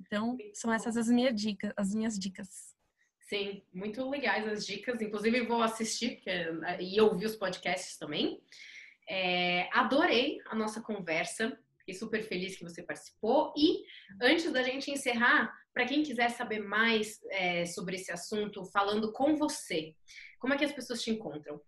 Então, 0.00 0.36
são 0.54 0.72
essas 0.72 0.96
as 0.96 1.08
minhas 1.08 1.38
dicas, 1.38 1.72
as 1.76 1.94
minhas 1.94 2.18
dicas. 2.18 2.74
Sim, 3.30 3.62
muito 3.72 4.10
legais 4.10 4.44
as 4.48 4.66
dicas. 4.66 5.00
Inclusive, 5.00 5.46
vou 5.46 5.62
assistir 5.62 6.16
porque, 6.16 6.32
e 6.80 7.00
ouvir 7.00 7.26
os 7.26 7.36
podcasts 7.36 7.96
também. 7.96 8.42
É, 9.08 9.68
adorei 9.72 10.40
a 10.46 10.54
nossa 10.56 10.80
conversa. 10.80 11.56
Fiquei 11.78 11.94
super 11.94 12.24
feliz 12.24 12.56
que 12.56 12.64
você 12.64 12.82
participou. 12.82 13.54
E 13.56 13.84
antes 14.20 14.52
da 14.52 14.64
gente 14.64 14.90
encerrar, 14.90 15.56
para 15.72 15.86
quem 15.86 16.02
quiser 16.02 16.30
saber 16.30 16.58
mais 16.58 17.20
é, 17.30 17.64
sobre 17.66 17.94
esse 17.94 18.10
assunto, 18.10 18.64
falando 18.64 19.12
com 19.12 19.36
você, 19.36 19.94
como 20.40 20.52
é 20.52 20.58
que 20.58 20.64
as 20.64 20.72
pessoas 20.72 21.00
te 21.00 21.12
encontram? 21.12 21.60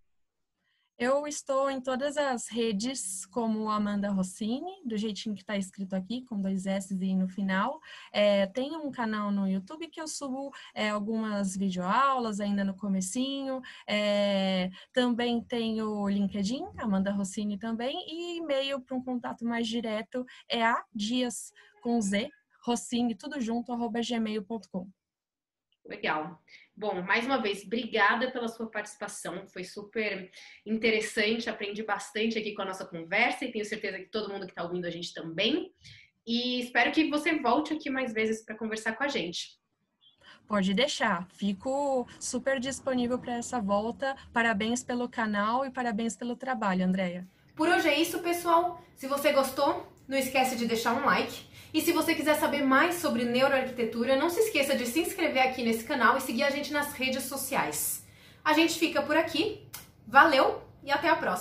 Eu 1.05 1.27
estou 1.27 1.69
em 1.69 1.81
todas 1.81 2.17
as 2.17 2.47
redes 2.47 3.27
como 3.27 3.69
Amanda 3.69 4.09
Rossini, 4.09 4.71
do 4.85 4.97
jeitinho 4.97 5.35
que 5.35 5.41
está 5.41 5.57
escrito 5.57 5.95
aqui, 5.97 6.25
com 6.27 6.41
dois 6.41 6.65
S 6.65 6.95
e 6.95 7.17
no 7.17 7.27
final. 7.27 7.81
É, 8.13 8.47
tenho 8.47 8.79
um 8.87 8.89
canal 8.93 9.33
no 9.33 9.49
YouTube 9.49 9.89
que 9.89 10.01
eu 10.01 10.07
subo 10.07 10.53
é, 10.73 10.91
algumas 10.91 11.57
videoaulas 11.57 12.39
ainda 12.39 12.63
no 12.63 12.77
comecinho. 12.77 13.61
É, 13.85 14.71
também 14.93 15.43
tenho 15.43 15.89
o 15.89 16.09
LinkedIn, 16.09 16.63
Amanda 16.79 17.11
Rossini 17.11 17.59
também, 17.59 17.97
e 18.07 18.39
e-mail 18.39 18.81
para 18.81 18.97
um 18.97 19.03
contato 19.03 19.45
mais 19.45 19.67
direto 19.67 20.25
é 20.49 20.65
a 20.65 20.85
dias 20.95 21.51
com 21.83 22.01
Z, 22.01 22.31
Rossini, 22.65 23.17
tudo 23.17 23.41
junto, 23.41 23.73
arroba 23.73 23.99
gmail.com. 24.01 24.89
Legal. 25.85 26.41
Bom, 26.83 27.01
mais 27.01 27.25
uma 27.25 27.41
vez, 27.41 27.63
obrigada 27.65 28.33
pela 28.33 28.49
sua 28.49 28.69
participação. 28.69 29.47
Foi 29.47 29.63
super 29.63 30.29
interessante, 30.67 31.49
aprendi 31.49 31.85
bastante 31.85 32.37
aqui 32.37 32.55
com 32.55 32.63
a 32.63 32.65
nossa 32.65 32.85
conversa 32.85 33.45
e 33.45 33.53
tenho 33.53 33.65
certeza 33.65 34.01
que 34.01 34.07
todo 34.07 34.33
mundo 34.33 34.47
que 34.47 34.51
está 34.51 34.65
ouvindo 34.65 34.85
a 34.85 34.91
gente 34.91 35.15
também. 35.15 35.73
E 36.27 36.59
espero 36.59 36.91
que 36.91 37.09
você 37.09 37.39
volte 37.39 37.73
aqui 37.73 37.89
mais 37.89 38.13
vezes 38.13 38.45
para 38.45 38.59
conversar 38.59 38.95
com 38.97 39.05
a 39.05 39.07
gente. 39.07 39.61
Pode 40.49 40.75
deixar, 40.75 41.25
fico 41.29 42.05
super 42.19 42.59
disponível 42.59 43.17
para 43.17 43.35
essa 43.35 43.61
volta. 43.61 44.17
Parabéns 44.33 44.83
pelo 44.83 45.09
canal 45.09 45.65
e 45.65 45.71
parabéns 45.71 46.17
pelo 46.17 46.35
trabalho, 46.35 46.85
Andréia. 46.85 47.29
Por 47.55 47.69
hoje 47.69 47.89
é 47.89 48.01
isso, 48.01 48.19
pessoal. 48.19 48.83
Se 48.97 49.07
você 49.07 49.31
gostou, 49.33 49.87
não 50.09 50.19
esquece 50.19 50.57
de 50.57 50.67
deixar 50.67 50.95
um 50.95 51.07
like 51.07 51.53
e 51.75 51.81
se 51.81 51.93
você 51.93 52.15
quiser 52.15 52.35
saber 52.35 52.63
mais 52.63 52.97
sobre 52.97 53.25
neuroarquitetura, 53.25 54.17
não 54.17 54.29
se 54.29 54.41
esqueça 54.41 54.77
de 54.77 54.85
se 54.85 55.01
inscrever 55.01 55.43
aqui 55.43 55.65
nesse 55.65 55.85
canal 55.85 56.19
e 56.19 56.21
seguir 56.21 56.43
a 56.43 56.51
gente 56.51 56.71
nas 56.71 56.93
redes 56.93 57.25
sociais. 57.25 58.05
A 58.45 58.53
gente 58.53 58.79
fica 58.79 59.01
por 59.01 59.17
aqui. 59.17 59.67
Valeu 60.07 60.63
e 60.85 60.91
até 60.91 61.09
a 61.09 61.17
próxima! 61.17 61.41